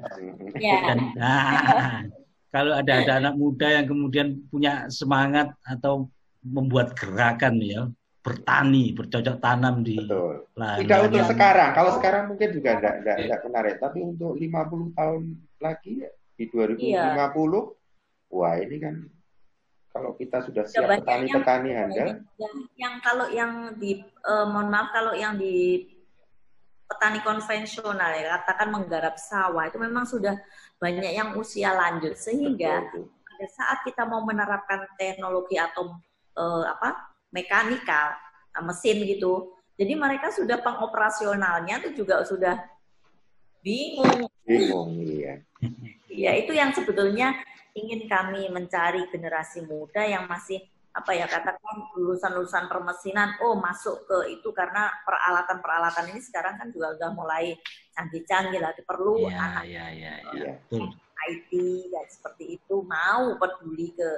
[0.58, 0.78] ya.
[0.90, 2.02] Dan, nah,
[2.50, 6.10] kalau ada ada anak muda yang kemudian punya semangat atau
[6.42, 7.86] membuat gerakan ya
[8.22, 10.46] bertani bercocok tanam di Betul.
[10.54, 11.30] Tidak untuk yang...
[11.30, 11.70] sekarang.
[11.74, 15.22] Kalau sekarang mungkin juga tidak tidak tidak menarik, tapi untuk 50 tahun
[15.58, 17.26] lagi ya, di 2050 iya.
[18.32, 18.94] wah ini kan
[19.92, 22.08] kalau kita sudah siap petani-petani handal
[22.40, 25.84] yang, yang kalau yang di uh, mohon maaf kalau yang di
[26.88, 30.36] petani konvensional ya katakan menggarap sawah itu memang sudah
[30.80, 32.16] banyak yang usia lanjut.
[32.16, 36.00] Sehingga pada saat kita mau menerapkan teknologi atau
[36.36, 38.16] uh, apa mekanikal
[38.56, 42.60] uh, mesin gitu jadi mereka sudah pengoperasionalnya itu juga sudah
[43.64, 44.28] bingung.
[44.44, 45.40] Bingung iya
[46.12, 47.34] ya itu yang sebetulnya
[47.72, 50.60] ingin kami mencari generasi muda yang masih
[50.92, 56.92] apa ya katakan lulusan-lulusan permesinan oh masuk ke itu karena peralatan-peralatan ini sekarang kan juga
[57.00, 57.56] udah mulai
[57.96, 60.52] canggih-canggih lah perlu ya, anak ya, ya, ya.
[61.22, 61.52] IT
[61.88, 64.10] dan seperti itu mau peduli ke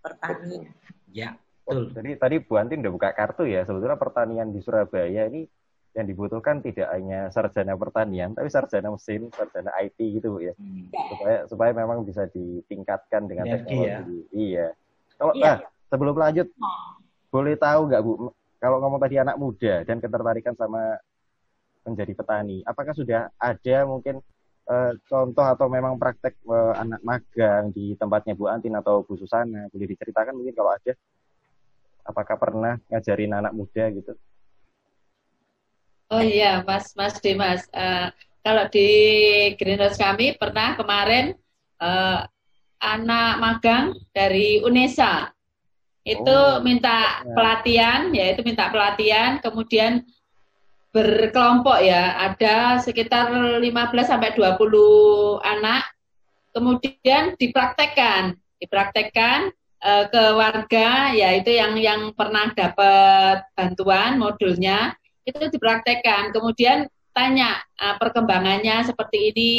[0.00, 0.72] pertanian.
[1.12, 1.92] Ya, betul.
[1.92, 5.44] Jadi tadi Bu Antin udah buka kartu ya sebetulnya pertanian di Surabaya ini
[5.96, 10.92] yang dibutuhkan tidak hanya sarjana pertanian, tapi sarjana mesin, sarjana IT gitu Bu ya, hmm.
[10.92, 14.18] supaya supaya memang bisa ditingkatkan dengan Energi, teknologi.
[14.30, 14.36] Ya?
[14.36, 14.66] Iya.
[15.18, 15.44] Kalau iya.
[15.44, 15.56] nah,
[15.90, 16.92] sebelum lanjut, oh.
[17.32, 18.12] boleh tahu nggak Bu,
[18.58, 20.98] kalau ngomong tadi anak muda dan ketertarikan sama
[21.88, 24.20] menjadi petani, apakah sudah ada mungkin
[24.68, 29.66] uh, contoh atau memang praktek uh, anak magang di tempatnya Bu Antin atau Bu Susana,
[29.72, 30.92] boleh diceritakan mungkin kalau ada,
[32.04, 34.12] apakah pernah ngajarin anak muda gitu?
[36.08, 38.08] Oh iya, Mas Mas Dimas, uh,
[38.40, 38.88] kalau di
[39.60, 41.36] Greenhouse kami pernah kemarin
[41.84, 42.24] uh,
[42.80, 45.28] anak magang dari UNESA.
[46.08, 47.36] Itu oh, minta ya.
[47.36, 50.00] pelatihan, yaitu minta pelatihan, kemudian
[50.96, 53.28] berkelompok ya, ada sekitar
[53.60, 53.68] 15
[54.08, 54.56] sampai 20
[55.44, 55.92] anak,
[56.56, 59.52] kemudian dipraktekkan, dipraktekkan
[59.84, 64.97] uh, ke warga, yaitu yang yang pernah dapat bantuan modulnya
[65.28, 69.52] itu dipraktekkan, kemudian tanya uh, perkembangannya seperti ini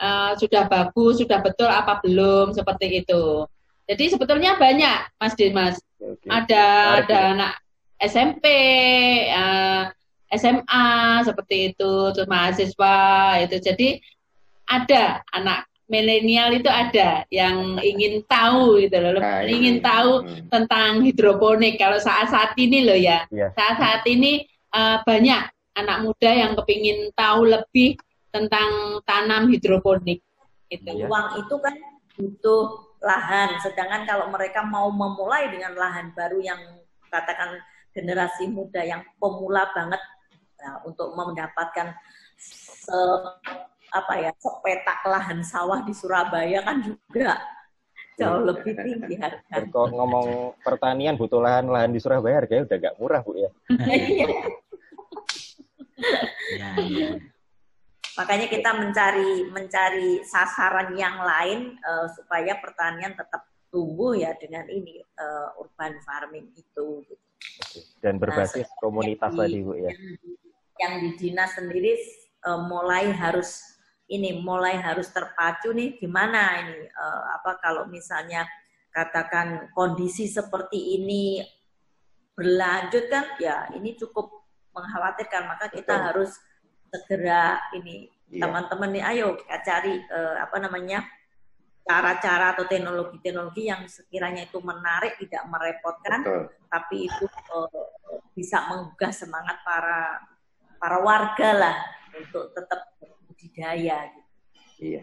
[0.00, 3.44] uh, sudah bagus, sudah betul apa belum seperti itu.
[3.84, 5.76] Jadi sebetulnya banyak, Mas Dimas.
[6.00, 6.30] Okay.
[6.30, 6.64] Ada
[7.04, 7.52] ada anak
[8.00, 8.44] SMP,
[9.28, 9.86] uh,
[10.32, 10.88] eh, SMA
[11.28, 12.96] seperti itu, terus mahasiswa
[13.44, 13.56] itu.
[13.60, 13.88] Jadi
[14.66, 19.84] ada anak milenial itu ada yang ingin tahu gitu loh, nah, ingin iya.
[19.84, 20.48] tahu hmm.
[20.48, 21.76] tentang hidroponik.
[21.76, 23.52] Kalau saat-saat ini loh ya, iya.
[23.52, 25.42] saat-saat ini uh, banyak
[25.76, 27.96] anak muda yang kepingin tahu lebih
[28.32, 30.20] tentang tanam hidroponik.
[30.72, 30.88] Itu.
[31.08, 31.74] Uang itu kan
[32.16, 33.60] butuh lahan.
[33.60, 36.60] Sedangkan kalau mereka mau memulai dengan lahan baru yang
[37.12, 37.60] katakan
[37.92, 40.00] generasi muda yang pemula banget
[40.56, 41.92] nah, untuk mendapatkan
[42.40, 42.98] se,
[43.92, 47.36] apa ya sepetak lahan sawah di Surabaya kan juga
[48.16, 48.48] jauh iya.
[48.48, 49.56] lebih tinggi harga.
[49.68, 53.50] Kalau ngomong pertanian butuh lahan lahan di Surabaya harganya udah gak murah bu ya.
[56.02, 56.68] Iya.
[56.78, 57.10] ya, ya.
[58.12, 65.00] Makanya kita mencari mencari sasaran yang lain uh, supaya pertanian tetap tumbuh ya dengan ini
[65.16, 67.00] uh, urban farming itu.
[67.08, 67.24] Gitu.
[68.04, 69.88] Dan berbasis nah, komunitas tadi bu ya.
[69.88, 69.98] Yang,
[70.76, 71.96] yang di dinas sendiri
[72.44, 73.64] uh, mulai harus
[74.12, 78.44] ini mulai harus terpacu nih gimana ini uh, apa kalau misalnya
[78.92, 81.40] katakan kondisi seperti ini
[82.36, 84.41] berlanjut kan ya ini cukup
[84.72, 86.06] mengkhawatirkan maka kita Betul.
[86.08, 86.30] harus
[86.92, 88.44] segera ini iya.
[88.44, 91.04] teman-teman nih ayo kita cari uh, apa namanya
[91.82, 96.44] cara-cara atau teknologi-teknologi yang sekiranya itu menarik tidak merepotkan Betul.
[96.68, 100.20] tapi itu uh, bisa menggugah semangat para
[100.80, 101.76] para warga lah
[102.16, 102.80] untuk tetap
[103.28, 104.30] budidaya gitu.
[104.82, 105.02] Iya.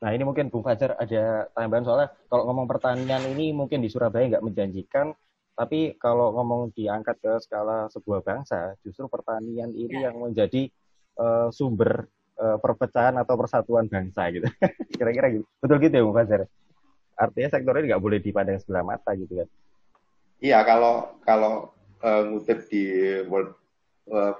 [0.00, 4.24] Nah ini mungkin Bung Fajar ada tambahan soalnya kalau ngomong pertanian ini mungkin di Surabaya
[4.32, 5.12] nggak menjanjikan
[5.60, 10.08] tapi kalau ngomong diangkat ke skala sebuah bangsa, justru pertanian ini ya.
[10.08, 10.72] yang menjadi
[11.20, 12.08] uh, sumber
[12.40, 14.48] uh, perpecahan atau persatuan bangsa gitu.
[14.96, 15.44] Kira-kira gitu.
[15.60, 16.48] Betul gitu ya, Bu Fajar?
[17.12, 19.48] Artinya sektor ini nggak boleh dipandang sebelah mata gitu kan?
[20.40, 23.52] Iya, kalau kalau uh, ngutip di World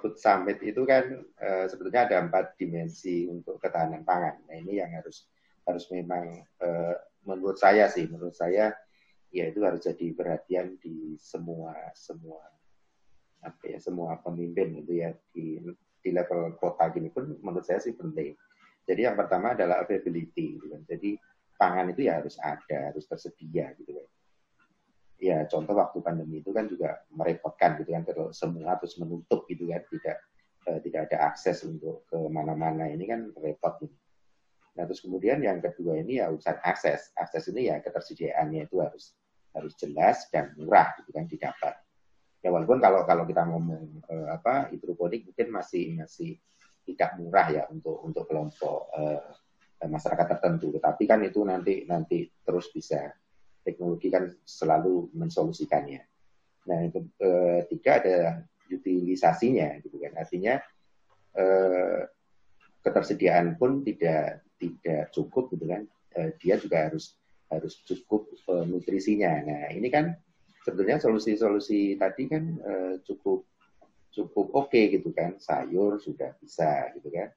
[0.00, 4.40] Food Summit itu kan uh, sebetulnya ada empat dimensi untuk ketahanan pangan.
[4.48, 5.28] Nah ini yang harus
[5.68, 6.96] harus memang uh,
[7.28, 8.72] menurut saya sih, menurut saya
[9.30, 12.42] ya itu harus jadi perhatian di semua semua
[13.40, 15.62] apa ya semua pemimpin itu ya di
[16.00, 18.32] di level kota gini pun menurut saya sih penting.
[18.88, 20.82] Jadi yang pertama adalah availability, gitu kan.
[20.88, 21.14] Jadi
[21.60, 24.08] pangan itu ya harus ada, harus tersedia gitu kan.
[25.20, 29.68] Ya contoh waktu pandemi itu kan juga merepotkan gitu kan, terus semua terus menutup gitu
[29.68, 30.16] kan, tidak
[30.64, 33.92] eh, tidak ada akses untuk ke mana-mana ini kan repot gitu.
[34.80, 39.12] Nah terus kemudian yang kedua ini ya urusan akses, akses ini ya ketersediaannya itu harus
[39.54, 41.74] harus jelas dan murah gitu kan didapat.
[42.40, 46.40] Ya walaupun kalau kalau kita ngomong uh, apa hidroponik mungkin masih masih
[46.88, 49.20] tidak murah ya untuk untuk kelompok uh,
[49.84, 50.72] masyarakat tertentu.
[50.80, 53.12] Tetapi kan itu nanti nanti terus bisa
[53.60, 56.00] teknologi kan selalu mensolusikannya.
[56.64, 58.18] Nah yang ketiga ada
[58.72, 60.16] utilisasinya gitu kan.
[60.16, 60.54] Artinya
[61.36, 62.00] uh,
[62.80, 65.84] ketersediaan pun tidak tidak cukup gitu kan.
[66.16, 67.19] Uh, dia juga harus
[67.50, 69.42] harus cukup uh, nutrisinya.
[69.42, 70.14] Nah ini kan
[70.62, 73.44] sebetulnya solusi-solusi tadi kan uh, cukup
[74.14, 75.36] cukup oke okay, gitu kan.
[75.36, 77.28] Sayur sudah bisa gitu kan.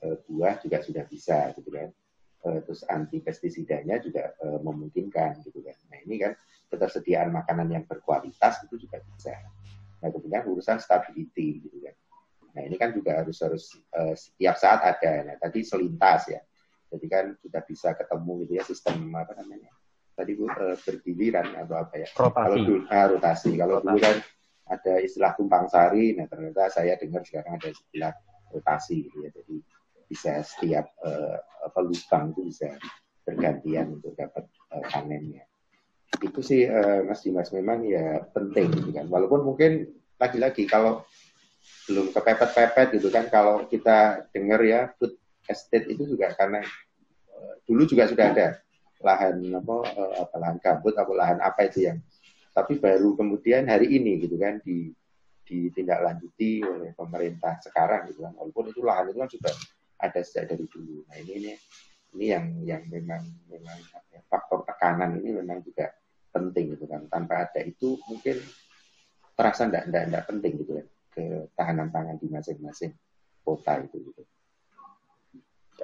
[0.00, 1.92] Uh, buah juga sudah bisa gitu kan.
[2.40, 5.76] Uh, terus anti pestisidanya juga uh, memungkinkan gitu kan.
[5.92, 6.32] Nah ini kan
[6.72, 9.36] ketersediaan makanan yang berkualitas itu juga bisa.
[10.00, 11.92] Nah kemudian urusan stability gitu kan.
[12.56, 15.12] Nah ini kan juga harus harus uh, setiap saat ada.
[15.28, 16.40] Nah tadi selintas ya
[16.90, 19.70] jadi kan sudah bisa ketemu gitu ya sistem apa namanya
[20.20, 22.08] tadi Bu uh, bergiliran atau apa ya?
[22.12, 22.44] Rotasi.
[22.44, 23.50] Kalau dulu, ah, rotasi.
[23.56, 23.86] Kalau rotasi.
[23.88, 24.16] dulu kan
[24.70, 28.12] ada istilah tumpang sari, nah ternyata saya dengar sekarang ada istilah
[28.52, 29.30] rotasi gitu ya.
[29.32, 29.56] Jadi
[30.04, 32.68] bisa setiap uh, apa lubang itu bisa
[33.24, 34.44] bergantian untuk dapat
[34.76, 35.48] uh, panennya.
[36.20, 39.08] Itu sih uh, Mas Dimas memang ya penting gitu kan.
[39.08, 39.88] Walaupun mungkin
[40.20, 41.00] lagi-lagi kalau
[41.88, 45.16] belum kepepet-pepet gitu kan kalau kita dengar ya food
[45.50, 46.62] estate itu juga karena
[47.34, 48.46] uh, dulu juga sudah ada
[49.00, 51.98] lahan apa, eh, apa lahan gambut atau lahan apa itu yang
[52.52, 54.92] tapi baru kemudian hari ini gitu kan di
[55.50, 58.38] ditindaklanjuti oleh pemerintah sekarang gitu kan.
[58.38, 59.54] Walaupun itu lahan itu kan sudah
[59.98, 61.02] ada sejak dari dulu.
[61.10, 61.52] Nah ini ini
[62.14, 63.78] ini yang yang memang memang
[64.14, 65.90] ya, faktor tekanan ini memang juga
[66.30, 67.06] penting gitu kan.
[67.10, 68.38] Tanpa ada itu mungkin
[69.34, 72.94] terasa tidak tidak penting gitu kan ketahanan pangan di masing-masing
[73.42, 74.22] kota itu gitu.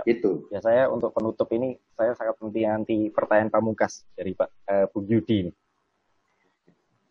[0.05, 0.51] Itu.
[0.53, 5.09] Ya saya untuk penutup ini saya sangat penting nanti pertanyaan pamungkas dari Pak uh, Bung
[5.09, 5.53] Yudi ini.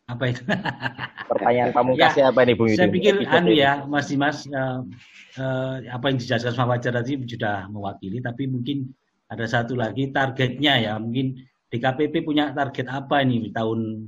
[0.06, 0.46] Apa itu?
[1.34, 2.78] Pertanyaan pamungkasnya ya, apa nih Bung Yudi?
[2.78, 4.86] Saya pikir anu ya Mas Dimas uh,
[5.42, 8.94] uh, apa yang dijelaskan sama Fajar tadi sudah mewakili tapi mungkin
[9.26, 11.42] ada satu lagi targetnya ya mungkin
[11.74, 14.06] DKPP punya target apa ini di tahun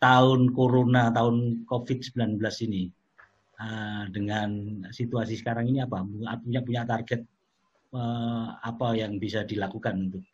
[0.00, 2.40] tahun corona tahun COVID-19
[2.70, 2.88] ini
[3.60, 6.00] uh, dengan situasi sekarang ini apa
[6.40, 7.22] punya punya target
[8.60, 10.24] apa yang bisa dilakukan untuk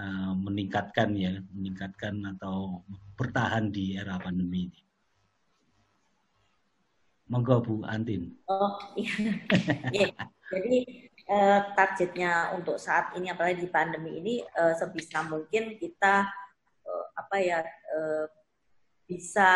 [0.00, 2.80] uh, meningkatkan ya, meningkatkan atau
[3.20, 4.80] bertahan di era pandemi ini.
[7.30, 8.34] Monggo Bu Antin.
[8.50, 9.14] Oh iya.
[9.94, 10.10] iya.
[10.50, 10.78] Jadi
[11.30, 16.26] eh, targetnya untuk saat ini apalagi di pandemi ini eh, sebisa mungkin kita
[16.82, 18.26] eh, apa ya eh,
[19.06, 19.50] bisa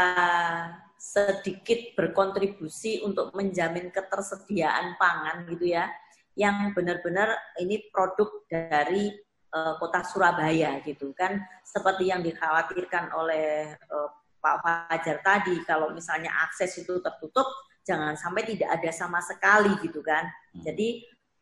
[0.95, 5.91] sedikit berkontribusi untuk menjamin ketersediaan pangan gitu ya
[6.35, 7.31] yang benar-benar
[7.63, 9.11] ini produk dari
[9.55, 14.11] uh, kota Surabaya gitu kan seperti yang dikhawatirkan oleh uh,
[14.43, 17.47] Pak Fajar tadi kalau misalnya akses itu tertutup
[17.87, 20.63] jangan sampai tidak ada sama sekali gitu kan hmm.
[20.67, 20.89] jadi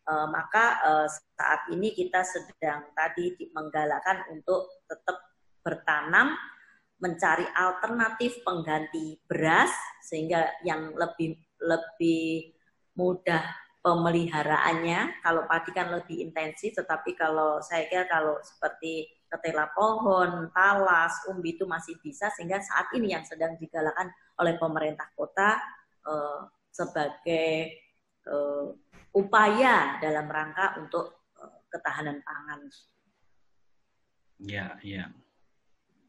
[0.06, 5.18] uh, maka uh, saat ini kita sedang tadi menggalakkan untuk tetap
[5.64, 6.36] bertanam
[7.02, 9.74] mencari alternatif pengganti beras
[10.06, 12.54] sehingga yang lebih lebih
[12.94, 13.42] mudah
[13.82, 15.20] pemeliharaannya.
[15.20, 21.58] Kalau padi kan lebih intensif, tetapi kalau saya kira kalau seperti ketela pohon, talas, umbi
[21.58, 24.08] itu masih bisa sehingga saat ini yang sedang digalakan
[24.38, 25.58] oleh pemerintah kota
[26.06, 27.74] eh, sebagai
[28.22, 28.66] eh,
[29.12, 32.60] upaya dalam rangka untuk eh, ketahanan pangan.
[34.42, 35.10] Ya, ya.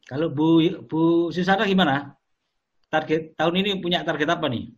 [0.04, 2.14] Kalau Bu Bu Susana gimana?
[2.92, 4.70] Target tahun ini punya target apa nih?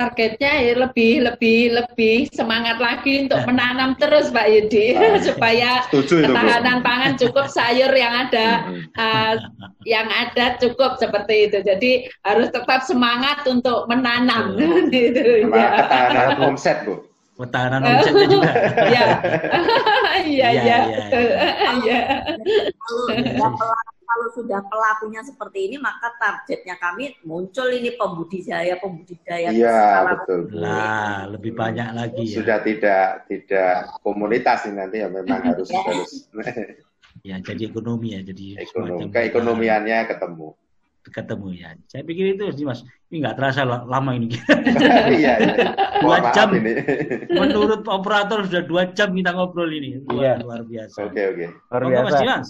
[0.00, 6.24] Targetnya ya lebih lebih lebih semangat lagi untuk menanam terus Pak Yudi ah, supaya Setuju,
[6.24, 8.48] ketahanan itu, pangan cukup sayur yang ada
[8.96, 9.34] uh,
[9.84, 11.60] yang ada cukup seperti itu.
[11.60, 14.56] Jadi harus tetap semangat untuk menanam.
[14.94, 15.84] gitu, ya.
[15.84, 18.52] Ketahanan omset Bu pertahanan omsetnya juga.
[18.92, 19.06] Iya.
[20.20, 20.78] Iya, iya.
[21.80, 22.00] Iya.
[24.10, 29.54] Kalau sudah pelakunya seperti ini, maka targetnya kami muncul ini pembudidaya pembudidaya.
[29.54, 29.80] Iya
[30.10, 30.50] betul.
[30.58, 32.26] Nah, lebih banyak lagi.
[32.26, 32.34] Ya.
[32.42, 36.26] Sudah tidak tidak komunitas ini nanti ya memang harus harus.
[37.28, 38.66] ya jadi ekonomi ya jadi.
[38.66, 40.58] Ekonomi, keekonomiannya ketemu
[41.08, 41.72] ketemu ya.
[41.88, 44.36] Saya pikir itu sih mas, ini nggak terasa lama ini.
[45.16, 45.66] iya, iya.
[46.04, 46.52] Dua jam.
[46.52, 46.72] Ini.
[47.40, 50.04] Menurut operator sudah dua jam kita ngobrol ini.
[50.04, 50.32] Luar, iya.
[50.44, 51.08] luar biasa.
[51.08, 51.36] Oke okay, oke.
[51.40, 51.48] Okay.
[51.72, 52.04] Luar biasa.
[52.04, 52.48] Mas Dimas.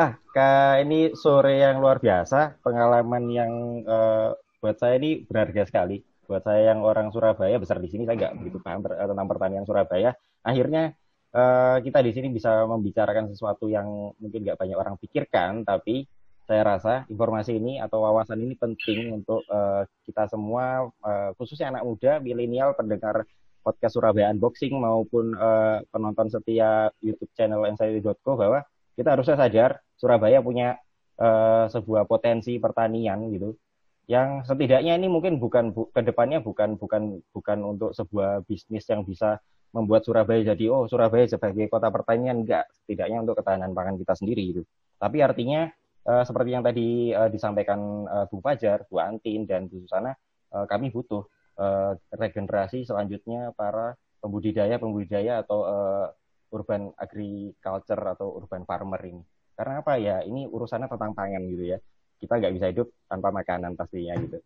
[0.00, 0.48] Ah, ke
[0.80, 3.52] ini sore yang luar biasa, pengalaman yang
[3.84, 6.00] uh, buat saya ini berharga sekali.
[6.24, 10.16] Buat saya yang orang Surabaya besar di sini saya nggak begitu paham tentang pertanian Surabaya.
[10.40, 10.96] Akhirnya
[11.36, 16.08] uh, kita di sini bisa membicarakan sesuatu yang mungkin nggak banyak orang pikirkan, tapi
[16.48, 21.84] saya rasa informasi ini atau wawasan ini penting untuk uh, kita semua, uh, khususnya anak
[21.84, 23.28] muda, milenial, pendengar
[23.60, 28.64] podcast Surabaya Unboxing maupun uh, penonton setia YouTube channel Anxiety.co bahwa
[29.00, 30.76] kita harusnya sadar Surabaya punya
[31.16, 33.56] uh, sebuah potensi pertanian gitu.
[34.04, 39.08] Yang setidaknya ini mungkin bukan bu, ke depannya bukan bukan bukan untuk sebuah bisnis yang
[39.08, 39.40] bisa
[39.72, 42.44] membuat Surabaya jadi oh Surabaya sebagai kota pertanian.
[42.44, 44.62] Enggak setidaknya untuk ketahanan pangan kita sendiri gitu.
[45.00, 45.72] Tapi artinya
[46.04, 50.12] uh, seperti yang tadi uh, disampaikan uh, Bu Fajar, Bu Antin, dan Bu Susana,
[50.52, 51.24] uh, kami butuh
[51.56, 56.06] uh, regenerasi selanjutnya para pembudidaya-pembudidaya atau uh,
[56.50, 59.22] urban agriculture atau urban farmer ini.
[59.54, 60.22] Karena apa ya?
[60.24, 61.78] Ini urusannya tentang pangan gitu ya.
[62.20, 64.38] Kita nggak bisa hidup tanpa makanan pastinya gitu.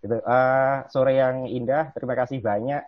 [0.00, 0.16] Gitu.
[0.24, 1.92] Uh, sore yang indah.
[1.92, 2.82] Terima kasih banyak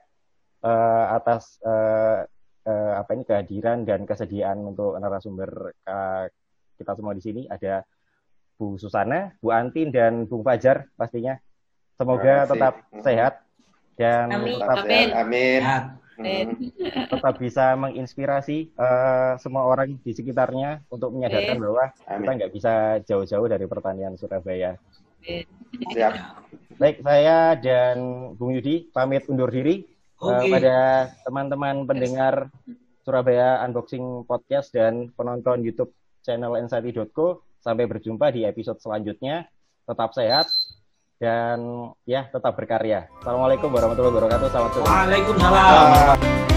[0.65, 2.25] uh, atas uh,
[2.67, 6.25] uh, apa ini kehadiran dan kesediaan untuk narasumber uh,
[6.79, 7.87] kita semua di sini ada
[8.57, 11.39] Bu Susana, Bu Antin dan Bu Fajar pastinya.
[11.99, 12.75] Semoga tetap
[13.05, 13.43] sehat
[13.95, 14.59] dan amin.
[14.59, 15.09] tetap amin.
[15.15, 16.02] amin.
[16.23, 16.49] Amin.
[17.13, 21.65] tetap bisa menginspirasi uh, semua orang di sekitarnya untuk menyadarkan amin.
[21.69, 22.19] bahwa amin.
[22.23, 22.73] kita nggak bisa
[23.05, 24.79] jauh-jauh dari pertanian Surabaya.
[25.93, 26.15] Siap.
[26.79, 27.97] Baik, saya dan
[28.35, 29.87] Bung Yudi pamit undur diri
[30.19, 30.49] okay.
[30.49, 30.79] uh, pada
[31.27, 32.51] teman-teman pendengar
[33.03, 35.91] Surabaya Unboxing Podcast dan penonton YouTube
[36.23, 39.47] channel anxiety.co Sampai berjumpa di episode selanjutnya.
[39.87, 40.51] Tetap sehat
[41.23, 41.59] dan
[42.03, 43.07] ya tetap berkarya.
[43.23, 44.47] Assalamualaikum warahmatullahi wabarakatuh.
[44.51, 44.87] Selamat sore.
[44.91, 46.52] Waalaikumsalam.